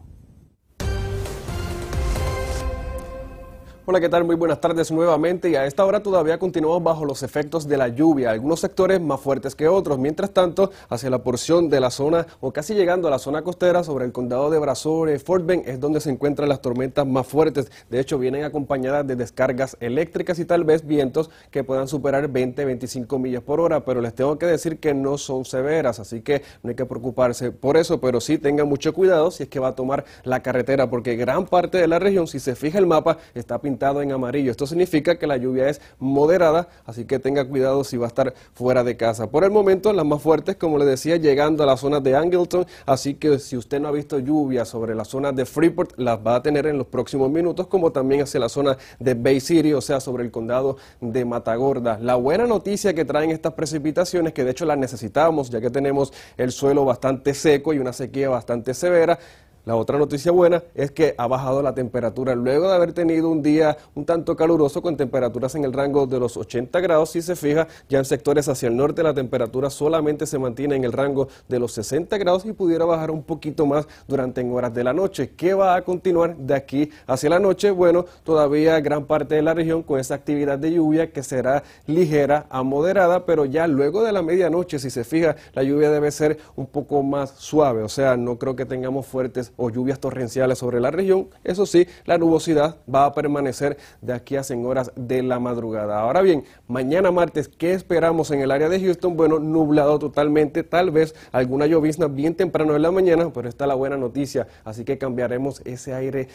Hola, 3.87 4.01
¿qué 4.01 4.09
tal? 4.09 4.23
Muy 4.23 4.35
buenas 4.35 4.59
tardes 4.59 4.91
nuevamente 4.91 5.47
y 5.47 5.55
a 5.55 5.67
esta 5.67 5.85
hora 5.85 6.01
todavía 6.01 6.39
continuamos 6.39 6.81
bajo 6.81 7.05
los 7.05 7.21
efectos 7.21 7.67
de 7.67 7.77
la 7.77 7.87
lluvia, 7.87 8.31
algunos 8.31 8.59
sectores 8.59 8.99
más 8.99 9.19
fuertes 9.19 9.53
que 9.53 9.67
otros. 9.67 9.99
Mientras 9.99 10.31
tanto, 10.31 10.71
hacia 10.89 11.11
la 11.11 11.19
porción 11.19 11.69
de 11.69 11.79
la 11.79 11.91
zona 11.91 12.25
o 12.41 12.51
casi 12.51 12.73
llegando 12.73 13.07
a 13.07 13.11
la 13.11 13.19
zona 13.19 13.43
costera 13.43 13.83
sobre 13.83 14.05
el 14.05 14.11
condado 14.11 14.49
de 14.49 14.57
Brazos, 14.57 15.07
Fort 15.23 15.45
Bend 15.45 15.69
es 15.69 15.79
donde 15.79 15.99
se 16.01 16.09
encuentran 16.09 16.49
las 16.49 16.61
tormentas 16.61 17.05
más 17.05 17.27
fuertes. 17.27 17.71
De 17.87 17.99
hecho, 17.99 18.17
vienen 18.17 18.43
acompañadas 18.43 19.05
de 19.05 19.15
descargas 19.15 19.77
eléctricas 19.79 20.39
y 20.39 20.45
tal 20.45 20.63
vez 20.63 20.87
vientos 20.87 21.29
que 21.51 21.63
puedan 21.63 21.87
superar 21.87 22.27
20-25 22.27 23.19
millas 23.19 23.43
por 23.43 23.59
hora, 23.59 23.85
pero 23.85 24.01
les 24.01 24.15
tengo 24.15 24.39
que 24.39 24.47
decir 24.47 24.79
que 24.79 24.95
no 24.95 25.19
son 25.19 25.45
severas, 25.45 25.99
así 25.99 26.21
que 26.21 26.41
no 26.63 26.69
hay 26.69 26.75
que 26.75 26.87
preocuparse 26.87 27.51
por 27.51 27.77
eso, 27.77 28.01
pero 28.01 28.19
sí 28.19 28.39
tengan 28.39 28.67
mucho 28.67 28.95
cuidado 28.95 29.29
si 29.29 29.43
es 29.43 29.49
que 29.49 29.59
va 29.59 29.67
a 29.67 29.75
tomar 29.75 30.05
la 30.23 30.41
carretera, 30.41 30.89
porque 30.89 31.15
gran 31.15 31.45
parte 31.45 31.77
de 31.77 31.87
la 31.87 31.99
región, 31.99 32.25
si 32.25 32.39
se 32.39 32.55
fija 32.55 32.79
el 32.79 32.87
mapa, 32.87 33.19
está 33.35 33.59
en 34.01 34.11
amarillo. 34.11 34.51
Esto 34.51 34.65
significa 34.65 35.17
que 35.17 35.27
la 35.27 35.37
lluvia 35.37 35.69
es 35.69 35.81
moderada, 35.99 36.67
así 36.85 37.05
que 37.05 37.19
tenga 37.19 37.45
cuidado 37.45 37.83
si 37.83 37.97
va 37.97 38.05
a 38.05 38.07
estar 38.07 38.33
fuera 38.53 38.83
de 38.83 38.97
casa. 38.97 39.29
Por 39.29 39.43
el 39.43 39.51
momento, 39.51 39.91
las 39.93 40.05
más 40.05 40.21
fuertes, 40.21 40.55
como 40.55 40.77
le 40.77 40.85
decía, 40.85 41.17
llegando 41.17 41.63
a 41.63 41.65
la 41.65 41.77
zona 41.77 41.99
de 41.99 42.15
Angleton, 42.15 42.65
así 42.85 43.15
que 43.15 43.37
si 43.39 43.57
usted 43.57 43.79
no 43.79 43.89
ha 43.89 43.91
visto 43.91 44.17
lluvia 44.19 44.65
sobre 44.65 44.95
la 44.95 45.05
zona 45.05 45.31
de 45.31 45.45
Freeport, 45.45 45.97
las 45.97 46.19
va 46.19 46.35
a 46.35 46.41
tener 46.41 46.65
en 46.65 46.77
los 46.77 46.87
próximos 46.87 47.29
minutos, 47.29 47.67
como 47.67 47.91
también 47.91 48.21
hacia 48.21 48.39
la 48.39 48.49
zona 48.49 48.77
de 48.99 49.13
Bay 49.13 49.39
City, 49.39 49.73
o 49.73 49.81
sea, 49.81 49.99
sobre 49.99 50.23
el 50.23 50.31
condado 50.31 50.77
de 51.01 51.25
Matagorda. 51.25 51.99
La 52.01 52.15
buena 52.15 52.47
noticia 52.47 52.93
que 52.93 53.05
traen 53.05 53.31
estas 53.31 53.53
precipitaciones, 53.53 54.33
que 54.33 54.43
de 54.43 54.51
hecho 54.51 54.65
las 54.65 54.77
necesitamos, 54.77 55.49
ya 55.49 55.61
que 55.61 55.69
tenemos 55.69 56.13
el 56.37 56.51
suelo 56.51 56.85
bastante 56.85 57.33
seco 57.33 57.73
y 57.73 57.79
una 57.79 57.93
sequía 57.93 58.29
bastante 58.29 58.73
severa, 58.73 59.19
La 59.65 59.75
otra 59.75 59.97
noticia 59.97 60.31
buena 60.31 60.61
es 60.75 60.91
que 60.91 61.15
ha 61.17 61.25
bajado 61.25 61.63
la 61.63 61.73
temperatura 61.73 62.35
luego 62.35 62.67
de 62.67 62.75
haber 62.75 62.93
tenido 62.93 63.29
un 63.29 63.41
día 63.41 63.75
un 63.95 64.05
tanto 64.05 64.35
caluroso 64.35 64.83
con 64.83 64.95
temperaturas 64.95 65.55
en 65.55 65.63
el 65.65 65.73
rango 65.73 66.05
de 66.05 66.19
los 66.19 66.37
80 66.37 66.79
grados. 66.81 67.09
Si 67.09 67.23
se 67.23 67.35
fija, 67.35 67.67
ya 67.89 67.97
en 67.97 68.05
sectores 68.05 68.47
hacia 68.47 68.67
el 68.67 68.77
norte 68.77 69.01
la 69.01 69.15
temperatura 69.15 69.71
solamente 69.71 70.27
se 70.27 70.37
mantiene 70.37 70.75
en 70.75 70.83
el 70.83 70.91
rango 70.91 71.29
de 71.49 71.57
los 71.57 71.71
60 71.71 72.15
grados 72.19 72.45
y 72.45 72.53
pudiera 72.53 72.85
bajar 72.85 73.09
un 73.09 73.23
poquito 73.23 73.65
más 73.65 73.87
durante 74.07 74.41
en 74.41 74.53
horas 74.53 74.71
de 74.71 74.83
la 74.83 74.93
noche. 74.93 75.31
¿Qué 75.35 75.55
va 75.55 75.73
a 75.73 75.81
continuar 75.81 76.37
de 76.37 76.53
aquí 76.53 76.91
hacia 77.07 77.31
la 77.31 77.39
noche? 77.39 77.71
Bueno, 77.71 78.05
todavía 78.23 78.79
gran 78.81 79.05
parte 79.05 79.33
de 79.33 79.41
la 79.41 79.55
región 79.55 79.81
con 79.81 79.99
esa 79.99 80.13
actividad 80.13 80.59
de 80.59 80.73
lluvia 80.73 81.11
que 81.11 81.23
será 81.23 81.63
ligera 81.87 82.45
a 82.51 82.61
moderada, 82.61 83.25
pero 83.25 83.45
ya 83.45 83.65
luego 83.65 84.03
de 84.03 84.11
la 84.11 84.21
medianoche, 84.21 84.77
si 84.77 84.91
se 84.91 85.03
fija, 85.03 85.35
la 85.53 85.63
lluvia 85.63 85.89
debe 85.89 86.11
ser 86.11 86.37
un 86.55 86.67
poco 86.67 87.01
más 87.01 87.31
suave, 87.31 87.81
o 87.81 87.89
sea, 87.89 88.15
no 88.15 88.37
creo 88.37 88.55
que 88.55 88.65
tengamos 88.65 89.07
fuertes 89.07 89.53
o 89.57 89.69
lluvias 89.69 89.99
torrenciales 89.99 90.59
sobre 90.59 90.79
la 90.79 90.91
región. 90.91 91.27
Eso 91.43 91.65
sí, 91.65 91.87
la 92.05 92.17
nubosidad 92.17 92.77
va 92.93 93.05
a 93.05 93.13
permanecer 93.13 93.77
de 94.01 94.13
aquí 94.13 94.37
a 94.37 94.45
en 94.49 94.65
horas 94.65 94.91
de 94.95 95.23
la 95.23 95.39
madrugada. 95.39 95.99
Ahora 95.99 96.21
bien, 96.21 96.43
mañana 96.67 97.11
martes, 97.11 97.47
¿qué 97.47 97.73
esperamos 97.73 98.31
en 98.31 98.41
el 98.41 98.51
área 98.51 98.69
de 98.69 98.79
Houston? 98.79 99.15
Bueno, 99.15 99.39
nublado 99.39 99.97
totalmente, 99.97 100.63
tal 100.63 100.91
vez 100.91 101.15
alguna 101.31 101.65
llovizna 101.65 102.07
bien 102.07 102.35
temprano 102.35 102.75
en 102.75 102.81
la 102.81 102.91
mañana, 102.91 103.31
pero 103.33 103.49
está 103.49 103.65
la 103.65 103.75
buena 103.75 103.97
noticia, 103.97 104.47
así 104.63 104.83
que 104.83 104.97
cambiaremos 104.97 105.61
ese 105.65 105.93
aire 105.93 106.27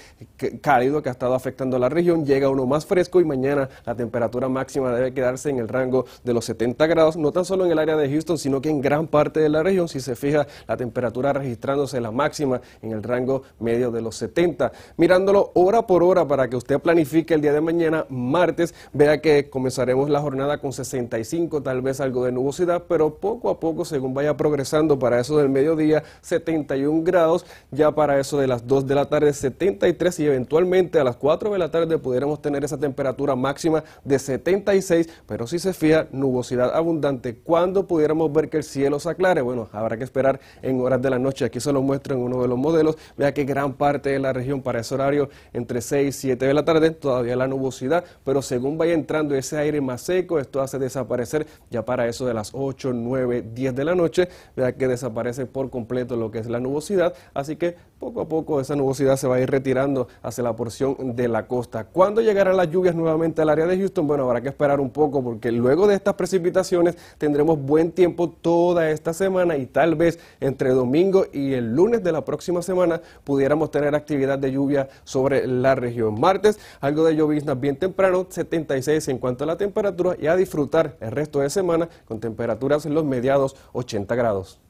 cálido 0.61 1.02
que 1.02 1.09
ha 1.09 1.12
estado 1.12 1.35
afectando 1.35 1.76
a 1.76 1.78
la 1.80 1.88
región, 1.88 2.24
llega 2.24 2.48
uno 2.48 2.66
más 2.66 2.87
fresco 2.87 3.20
y 3.20 3.24
mañana 3.24 3.68
la 3.85 3.94
temperatura 3.94 4.48
máxima 4.48 4.92
debe 4.92 5.12
quedarse 5.12 5.50
en 5.50 5.59
el 5.59 5.68
rango 5.68 6.06
de 6.24 6.35
los 6.35 6.44
70 6.44 6.87
grados, 6.87 7.16
no 7.16 7.33
tan 7.33 7.44
solo 7.44 7.66
en 7.66 7.72
el 7.72 7.78
área 7.78 7.96
de 7.96 8.09
Houston, 8.09 8.38
sino 8.38 8.61
que 8.61 8.70
en 8.70 8.80
gran 8.80 9.06
parte 9.06 9.40
de 9.40 9.48
la 9.48 9.62
región, 9.62 9.88
si 9.88 10.00
se 10.00 10.16
fija 10.16 10.46
la 10.66 10.76
temperatura 10.76 11.33
registrándose 11.33 12.00
la 12.00 12.11
máxima 12.11 12.61
en 12.83 12.92
el 12.92 13.02
rango 13.11 13.42
medio 13.59 13.90
de 13.90 14.01
los 14.01 14.16
70. 14.16 14.73
Mirándolo 14.96 15.51
hora 15.55 15.87
por 15.87 16.03
hora 16.03 16.27
para 16.27 16.49
que 16.49 16.57
usted 16.57 16.81
planifique 16.81 17.35
el 17.35 17.40
día 17.40 17.53
de 17.53 17.61
mañana, 17.61 18.07
martes, 18.09 18.75
vea 18.92 19.20
que 19.20 19.51
comenzaremos 19.51 20.09
la 20.09 20.20
jornada 20.20 20.61
con 20.61 20.73
65, 20.73 21.62
tal 21.62 21.83
vez 21.83 22.01
algo 22.01 22.25
de 22.25 22.33
nubosidad, 22.33 22.85
pero 22.88 23.16
poco 23.16 23.51
a 23.51 23.61
poco, 23.61 23.85
según 23.85 24.14
vaya 24.14 24.37
progresando 24.37 24.99
para 24.99 25.20
eso 25.20 25.37
del 25.38 25.49
mediodía, 25.49 26.03
71 26.23 27.03
grados, 27.03 27.44
ya 27.70 27.92
para 27.92 28.18
eso 28.18 28.38
de 28.38 28.46
las 28.46 28.66
2 28.66 28.87
de 28.87 28.94
la 28.94 29.07
tarde, 29.07 29.33
73 29.33 30.20
y 30.20 30.27
eventualmente 30.27 30.99
a 30.99 31.05
las 31.05 31.16
4 31.16 31.53
de 31.53 31.59
la 31.59 31.70
tarde 31.70 31.99
pudiéramos 31.99 32.40
tener 32.40 32.64
esa 32.64 32.79
temperatura 32.79 33.37
máxima 33.37 33.85
de 34.05 34.18
76, 34.18 35.09
pero 35.27 35.46
si 35.46 35.59
se 35.59 35.73
fija, 35.73 36.07
nubosidad 36.12 36.75
abundante. 36.75 37.37
¿Cuándo 37.37 37.87
pudiéramos 37.87 38.33
ver 38.33 38.49
que 38.49 38.59
el 38.59 38.64
cielo 38.64 39.01
se 39.01 39.11
aclare? 39.11 39.40
Bueno, 39.42 39.68
habrá 39.73 39.96
que 39.96 40.05
esperar 40.05 40.40
en 40.62 40.81
horas 40.81 41.03
de 41.03 41.11
la 41.11 41.18
noche. 41.18 41.44
Aquí 41.44 41.61
se 41.61 41.73
lo 41.73 41.83
muestro 41.83 42.14
en 42.14 42.20
uno 42.20 42.42
de 42.42 42.49
los 42.49 42.59
modelos. 42.59 42.96
Vea 43.17 43.35
que 43.35 43.45
gran 43.45 43.75
parte 43.75 44.11
de 44.11 44.19
la 44.19 44.33
región 44.33 44.63
para 44.63 44.81
ese 44.81 44.95
horario, 44.95 45.31
entre 45.53 45.81
6 45.81 46.09
y 46.09 46.13
7 46.13 46.47
de 46.47 46.55
la 46.55 46.65
tarde, 46.65 46.91
todavía 46.91 47.37
la 47.37 47.47
nubosidad, 47.47 48.05
pero 48.25 48.43
según 48.43 48.79
vaya 48.79 48.95
entrando 48.95 49.35
ese 49.35 49.59
aire 49.59 49.81
más 49.81 50.03
seco, 50.03 50.39
esto 50.39 50.61
hace 50.61 50.79
desaparecer 50.79 51.47
ya 51.71 51.85
para 51.85 52.07
eso 52.09 52.27
de 52.27 52.35
las 52.35 52.51
8, 52.53 52.93
9, 52.93 53.45
10 53.55 53.75
de 53.75 53.85
la 53.85 53.95
noche, 53.95 54.29
vea 54.57 54.73
que 54.73 54.89
desaparece 54.89 55.47
por 55.47 55.71
completo 55.71 56.17
lo 56.17 56.31
que 56.31 56.39
es 56.39 56.49
la 56.49 56.61
nubosidad, 56.61 57.15
así 57.35 57.57
que 57.57 57.77
poco 58.01 58.23
a 58.23 58.29
poco 58.29 58.61
esa 58.61 58.75
nubosidad 58.75 59.17
se 59.17 59.29
va 59.29 59.37
a 59.37 59.41
ir 59.41 59.51
retirando 59.51 60.09
hacia 60.23 60.43
la 60.43 60.57
porción 60.57 61.15
de 61.15 61.29
la 61.29 61.47
costa. 61.47 61.85
¿Cuándo 61.85 62.23
llegarán 62.23 62.57
las 62.57 62.71
lluvias 62.71 62.95
nuevamente 62.95 63.43
al 63.43 63.51
área 63.51 63.67
de 63.67 63.77
Houston? 63.77 64.07
Bueno, 64.07 64.25
habrá 64.25 64.41
que 64.41 64.49
esperar 64.49 64.81
un 64.81 64.91
poco 64.91 65.23
porque 65.23 65.53
luego 65.53 65.87
de 65.87 65.95
estas 65.97 66.15
precipitaciones 66.15 66.97
tendremos 67.19 67.61
buen 67.61 67.93
tiempo 67.93 68.31
toda 68.31 68.91
esta 68.91 69.13
semana 69.13 69.59
y 69.59 69.67
tal 69.67 69.97
vez 69.97 70.19
entre 70.41 70.71
domingo 70.71 71.27
y 71.31 71.53
el 71.53 71.75
lunes 71.75 72.03
de 72.03 72.11
la 72.11 72.25
próxima 72.25 72.63
semana 72.63 72.89
pudiéramos 73.24 73.70
tener 73.70 73.94
actividad 73.94 74.38
de 74.38 74.53
lluvia 74.53 74.88
sobre 75.05 75.46
la 75.46 75.74
región. 75.74 76.18
Martes, 76.20 76.59
algo 76.81 77.05
de 77.05 77.16
lloviznas 77.16 77.59
bien 77.61 77.76
temprano, 77.76 78.26
76 78.29 79.09
en 79.09 79.18
cuanto 79.18 79.44
a 79.44 79.46
la 79.46 79.57
temperatura 79.57 80.16
y 80.18 80.26
a 80.26 80.37
disfrutar 80.37 80.96
el 81.00 81.11
resto 81.11 81.40
de 81.40 81.50
semana 81.50 81.88
con 82.07 82.20
temperaturas 82.20 82.87
en 82.87 82.94
los 82.94 83.05
mediados 83.05 83.57
80 83.72 84.14
grados. 84.14 84.61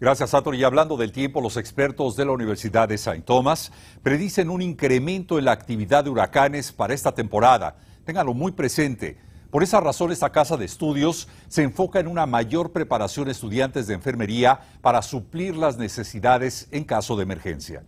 Gracias, 0.00 0.30
Sator. 0.30 0.54
Y 0.54 0.64
hablando 0.64 0.96
del 0.96 1.12
tiempo, 1.12 1.42
los 1.42 1.58
expertos 1.58 2.16
de 2.16 2.24
la 2.24 2.32
Universidad 2.32 2.88
de 2.88 2.94
St. 2.94 3.20
Thomas 3.20 3.70
predicen 4.02 4.48
un 4.48 4.62
incremento 4.62 5.38
en 5.38 5.44
la 5.44 5.52
actividad 5.52 6.04
de 6.04 6.10
huracanes 6.10 6.72
para 6.72 6.94
esta 6.94 7.12
temporada. 7.12 7.76
Ténganlo 8.06 8.32
muy 8.32 8.52
presente. 8.52 9.18
Por 9.50 9.64
esa 9.64 9.80
razón, 9.80 10.12
esta 10.12 10.30
casa 10.30 10.56
de 10.56 10.64
estudios 10.64 11.26
se 11.48 11.64
enfoca 11.64 11.98
en 11.98 12.06
una 12.06 12.24
mayor 12.24 12.70
preparación 12.70 13.24
de 13.26 13.32
estudiantes 13.32 13.88
de 13.88 13.94
enfermería 13.94 14.60
para 14.80 15.02
suplir 15.02 15.56
las 15.56 15.76
necesidades 15.76 16.68
en 16.70 16.84
caso 16.84 17.16
de 17.16 17.24
emergencia. 17.24 17.82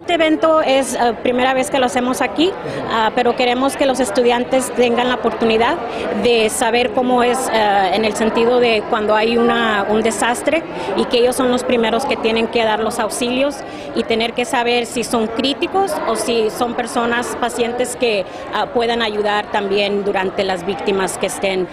Este 0.00 0.14
evento 0.14 0.60
es 0.60 0.94
la 0.94 1.10
eh, 1.10 1.14
primera 1.22 1.54
vez 1.54 1.70
que 1.70 1.78
lo 1.78 1.86
hacemos 1.86 2.20
aquí, 2.20 2.50
ah, 2.90 3.12
pero 3.14 3.36
queremos 3.36 3.76
que 3.76 3.86
los 3.86 4.00
estudiantes 4.00 4.72
tengan 4.74 5.08
la 5.08 5.16
oportunidad 5.16 5.76
de 6.24 6.48
saber 6.48 6.90
cómo 6.92 7.22
es 7.22 7.38
eh, 7.52 7.90
en 7.94 8.04
el 8.04 8.16
sentido 8.16 8.58
de 8.58 8.82
cuando 8.90 9.14
hay 9.14 9.36
una, 9.36 9.86
un 9.88 10.02
desastre 10.02 10.64
y 10.96 11.04
que 11.04 11.18
ellos 11.18 11.36
son 11.36 11.52
los 11.52 11.62
primeros 11.62 12.06
que 12.06 12.16
tienen 12.16 12.48
que 12.48 12.64
dar 12.64 12.80
los 12.80 12.98
auxilios 12.98 13.58
y 13.94 14.02
tener 14.02 14.32
que 14.32 14.46
saber 14.46 14.86
si 14.86 15.04
son 15.04 15.28
críticos 15.28 15.92
o 16.08 16.16
si 16.16 16.50
son 16.50 16.74
personas, 16.74 17.36
pacientes 17.38 17.94
que 17.94 18.24
uh, 18.24 18.66
puedan 18.74 19.02
ayudar 19.02 19.52
también 19.52 20.02
durante 20.02 20.42
las 20.42 20.66
víctimas 20.66 21.18
que 21.18 21.26
estén 21.26 21.68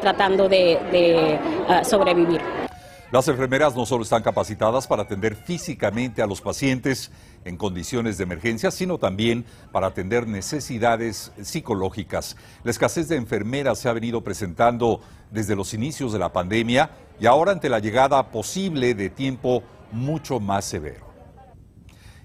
tratando 0.00 0.48
de, 0.48 1.38
ah, 1.68 1.84
sobrevivir. 1.84 2.67
Las 3.10 3.26
enfermeras 3.26 3.74
no 3.74 3.86
solo 3.86 4.02
están 4.02 4.22
capacitadas 4.22 4.86
para 4.86 5.04
atender 5.04 5.34
físicamente 5.34 6.20
a 6.20 6.26
los 6.26 6.42
pacientes 6.42 7.10
en 7.46 7.56
condiciones 7.56 8.18
de 8.18 8.24
emergencia, 8.24 8.70
sino 8.70 8.98
también 8.98 9.46
para 9.72 9.86
atender 9.86 10.26
necesidades 10.26 11.32
psicológicas. 11.40 12.36
La 12.64 12.70
escasez 12.70 13.08
de 13.08 13.16
enfermeras 13.16 13.78
se 13.78 13.88
ha 13.88 13.94
venido 13.94 14.22
presentando 14.22 15.00
desde 15.30 15.56
los 15.56 15.72
inicios 15.72 16.12
de 16.12 16.18
la 16.18 16.34
pandemia 16.34 16.90
y 17.18 17.24
ahora 17.24 17.52
ante 17.52 17.70
la 17.70 17.78
llegada 17.78 18.30
posible 18.30 18.94
de 18.94 19.08
tiempo 19.08 19.62
mucho 19.90 20.38
más 20.38 20.66
severo. 20.66 21.08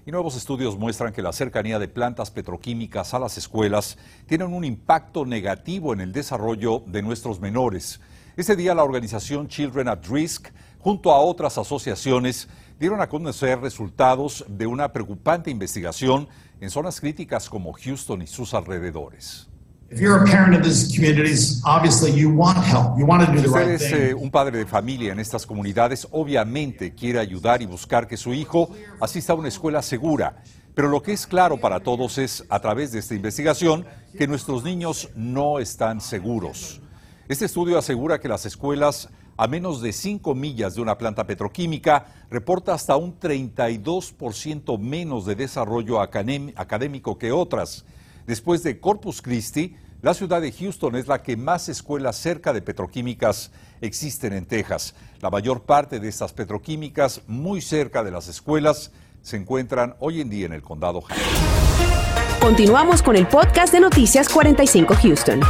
Y 0.04 0.10
nuevos 0.10 0.36
estudios 0.36 0.76
muestran 0.76 1.14
que 1.14 1.22
la 1.22 1.32
cercanía 1.32 1.78
de 1.78 1.88
plantas 1.88 2.30
petroquímicas 2.30 3.14
a 3.14 3.18
las 3.18 3.38
escuelas 3.38 3.96
tienen 4.26 4.52
un 4.52 4.64
impacto 4.64 5.24
negativo 5.24 5.94
en 5.94 6.02
el 6.02 6.12
desarrollo 6.12 6.82
de 6.86 7.00
nuestros 7.00 7.40
menores. 7.40 8.02
Ese 8.36 8.56
día 8.56 8.74
la 8.74 8.82
organización 8.82 9.46
Children 9.46 9.88
at 9.88 10.04
Risk 10.06 10.48
junto 10.84 11.10
a 11.10 11.18
otras 11.18 11.56
asociaciones, 11.56 12.46
dieron 12.78 13.00
a 13.00 13.08
conocer 13.08 13.58
resultados 13.58 14.44
de 14.46 14.66
una 14.66 14.92
preocupante 14.92 15.50
investigación 15.50 16.28
en 16.60 16.68
zonas 16.68 17.00
críticas 17.00 17.48
como 17.48 17.72
Houston 17.72 18.20
y 18.20 18.26
sus 18.26 18.52
alrededores. 18.52 19.48
Si 19.90 20.04
eres 23.56 23.92
eh, 23.92 24.12
un 24.12 24.30
padre 24.30 24.58
de 24.58 24.66
familia 24.66 25.12
en 25.12 25.20
estas 25.20 25.46
comunidades, 25.46 26.06
obviamente 26.10 26.94
quiere 26.94 27.18
ayudar 27.18 27.62
y 27.62 27.66
buscar 27.66 28.06
que 28.06 28.18
su 28.18 28.34
hijo 28.34 28.68
asista 29.00 29.32
a 29.32 29.36
una 29.36 29.48
escuela 29.48 29.80
segura. 29.80 30.42
Pero 30.74 30.88
lo 30.88 31.02
que 31.02 31.14
es 31.14 31.26
claro 31.26 31.58
para 31.58 31.80
todos 31.80 32.18
es, 32.18 32.44
a 32.50 32.60
través 32.60 32.92
de 32.92 32.98
esta 32.98 33.14
investigación, 33.14 33.86
que 34.18 34.26
nuestros 34.26 34.64
niños 34.64 35.08
no 35.16 35.60
están 35.60 36.02
seguros. 36.02 36.82
Este 37.26 37.46
estudio 37.46 37.78
asegura 37.78 38.20
que 38.20 38.28
las 38.28 38.44
escuelas 38.44 39.08
a 39.36 39.46
menos 39.46 39.80
de 39.80 39.92
5 39.92 40.34
millas 40.34 40.74
de 40.74 40.82
una 40.82 40.98
planta 40.98 41.26
petroquímica, 41.26 42.06
reporta 42.30 42.74
hasta 42.74 42.96
un 42.96 43.18
32% 43.18 44.78
menos 44.78 45.26
de 45.26 45.34
desarrollo 45.34 46.00
académico 46.00 47.18
que 47.18 47.32
otras. 47.32 47.84
Después 48.26 48.62
de 48.62 48.80
Corpus 48.80 49.20
Christi, 49.20 49.76
la 50.02 50.14
ciudad 50.14 50.40
de 50.40 50.52
Houston 50.52 50.96
es 50.96 51.08
la 51.08 51.22
que 51.22 51.36
más 51.36 51.68
escuelas 51.68 52.16
cerca 52.16 52.52
de 52.52 52.62
petroquímicas 52.62 53.50
existen 53.80 54.34
en 54.34 54.44
Texas. 54.44 54.94
La 55.20 55.30
mayor 55.30 55.62
parte 55.62 55.98
de 55.98 56.08
estas 56.08 56.32
petroquímicas, 56.32 57.22
muy 57.26 57.60
cerca 57.60 58.04
de 58.04 58.10
las 58.10 58.28
escuelas, 58.28 58.92
se 59.22 59.36
encuentran 59.36 59.96
hoy 60.00 60.20
en 60.20 60.28
día 60.28 60.46
en 60.46 60.52
el 60.52 60.62
condado. 60.62 61.02
Continuamos 62.40 63.02
con 63.02 63.16
el 63.16 63.26
podcast 63.26 63.72
de 63.72 63.80
Noticias 63.80 64.28
45 64.28 64.94
Houston. 65.02 65.40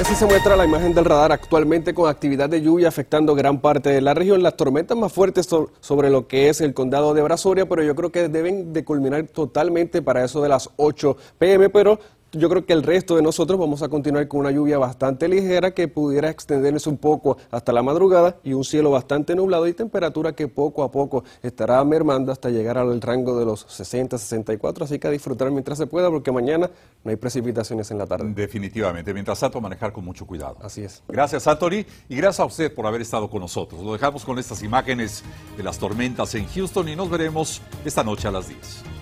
Así 0.00 0.16
se 0.16 0.26
muestra 0.26 0.56
la 0.56 0.64
imagen 0.64 0.94
del 0.94 1.04
radar 1.04 1.30
actualmente 1.30 1.94
con 1.94 2.10
actividad 2.10 2.48
de 2.48 2.60
lluvia 2.60 2.88
afectando 2.88 3.36
gran 3.36 3.60
parte 3.60 3.90
de 3.90 4.00
la 4.00 4.14
región. 4.14 4.42
Las 4.42 4.56
tormentas 4.56 4.98
más 4.98 5.12
fuertes 5.12 5.48
sobre 5.80 6.10
lo 6.10 6.26
que 6.26 6.48
es 6.48 6.60
el 6.60 6.74
condado 6.74 7.14
de 7.14 7.22
Brazoria, 7.22 7.68
pero 7.68 7.84
yo 7.84 7.94
creo 7.94 8.10
que 8.10 8.28
deben 8.28 8.72
de 8.72 8.84
culminar 8.84 9.24
totalmente 9.28 10.02
para 10.02 10.24
eso 10.24 10.42
de 10.42 10.48
las 10.48 10.70
8 10.76 11.16
pm, 11.38 11.70
pero 11.70 12.00
yo 12.32 12.48
creo 12.48 12.64
que 12.64 12.72
el 12.72 12.82
resto 12.82 13.16
de 13.16 13.22
nosotros 13.22 13.60
vamos 13.60 13.82
a 13.82 13.88
continuar 13.88 14.26
con 14.26 14.40
una 14.40 14.50
lluvia 14.50 14.78
bastante 14.78 15.28
ligera 15.28 15.72
que 15.72 15.86
pudiera 15.86 16.30
extenderse 16.30 16.88
un 16.88 16.96
poco 16.96 17.36
hasta 17.50 17.72
la 17.72 17.82
madrugada 17.82 18.36
y 18.42 18.54
un 18.54 18.64
cielo 18.64 18.90
bastante 18.90 19.34
nublado 19.34 19.66
y 19.68 19.74
temperatura 19.74 20.32
que 20.32 20.48
poco 20.48 20.82
a 20.82 20.90
poco 20.90 21.24
estará 21.42 21.84
mermando 21.84 22.32
hasta 22.32 22.48
llegar 22.48 22.78
al 22.78 23.00
rango 23.02 23.38
de 23.38 23.44
los 23.44 23.66
60, 23.68 24.16
64, 24.16 24.84
así 24.84 24.98
que 24.98 25.08
a 25.08 25.10
disfrutar 25.10 25.50
mientras 25.50 25.76
se 25.76 25.86
pueda 25.86 26.10
porque 26.10 26.32
mañana 26.32 26.70
no 27.04 27.10
hay 27.10 27.16
precipitaciones 27.16 27.90
en 27.90 27.98
la 27.98 28.06
tarde. 28.06 28.32
Definitivamente, 28.34 29.12
mientras 29.12 29.38
tanto 29.38 29.60
manejar 29.60 29.92
con 29.92 30.04
mucho 30.04 30.26
cuidado. 30.26 30.56
Así 30.62 30.82
es. 30.82 31.02
Gracias 31.08 31.46
Anthony 31.46 31.84
y 32.08 32.16
gracias 32.16 32.40
a 32.40 32.46
usted 32.46 32.74
por 32.74 32.86
haber 32.86 33.02
estado 33.02 33.28
con 33.28 33.40
nosotros. 33.40 33.82
Lo 33.82 33.92
dejamos 33.92 34.24
con 34.24 34.38
estas 34.38 34.62
imágenes 34.62 35.22
de 35.56 35.62
las 35.62 35.78
tormentas 35.78 36.34
en 36.34 36.46
Houston 36.46 36.88
y 36.88 36.96
nos 36.96 37.10
veremos 37.10 37.60
esta 37.84 38.02
noche 38.02 38.28
a 38.28 38.30
las 38.30 38.48
10. 38.48 39.01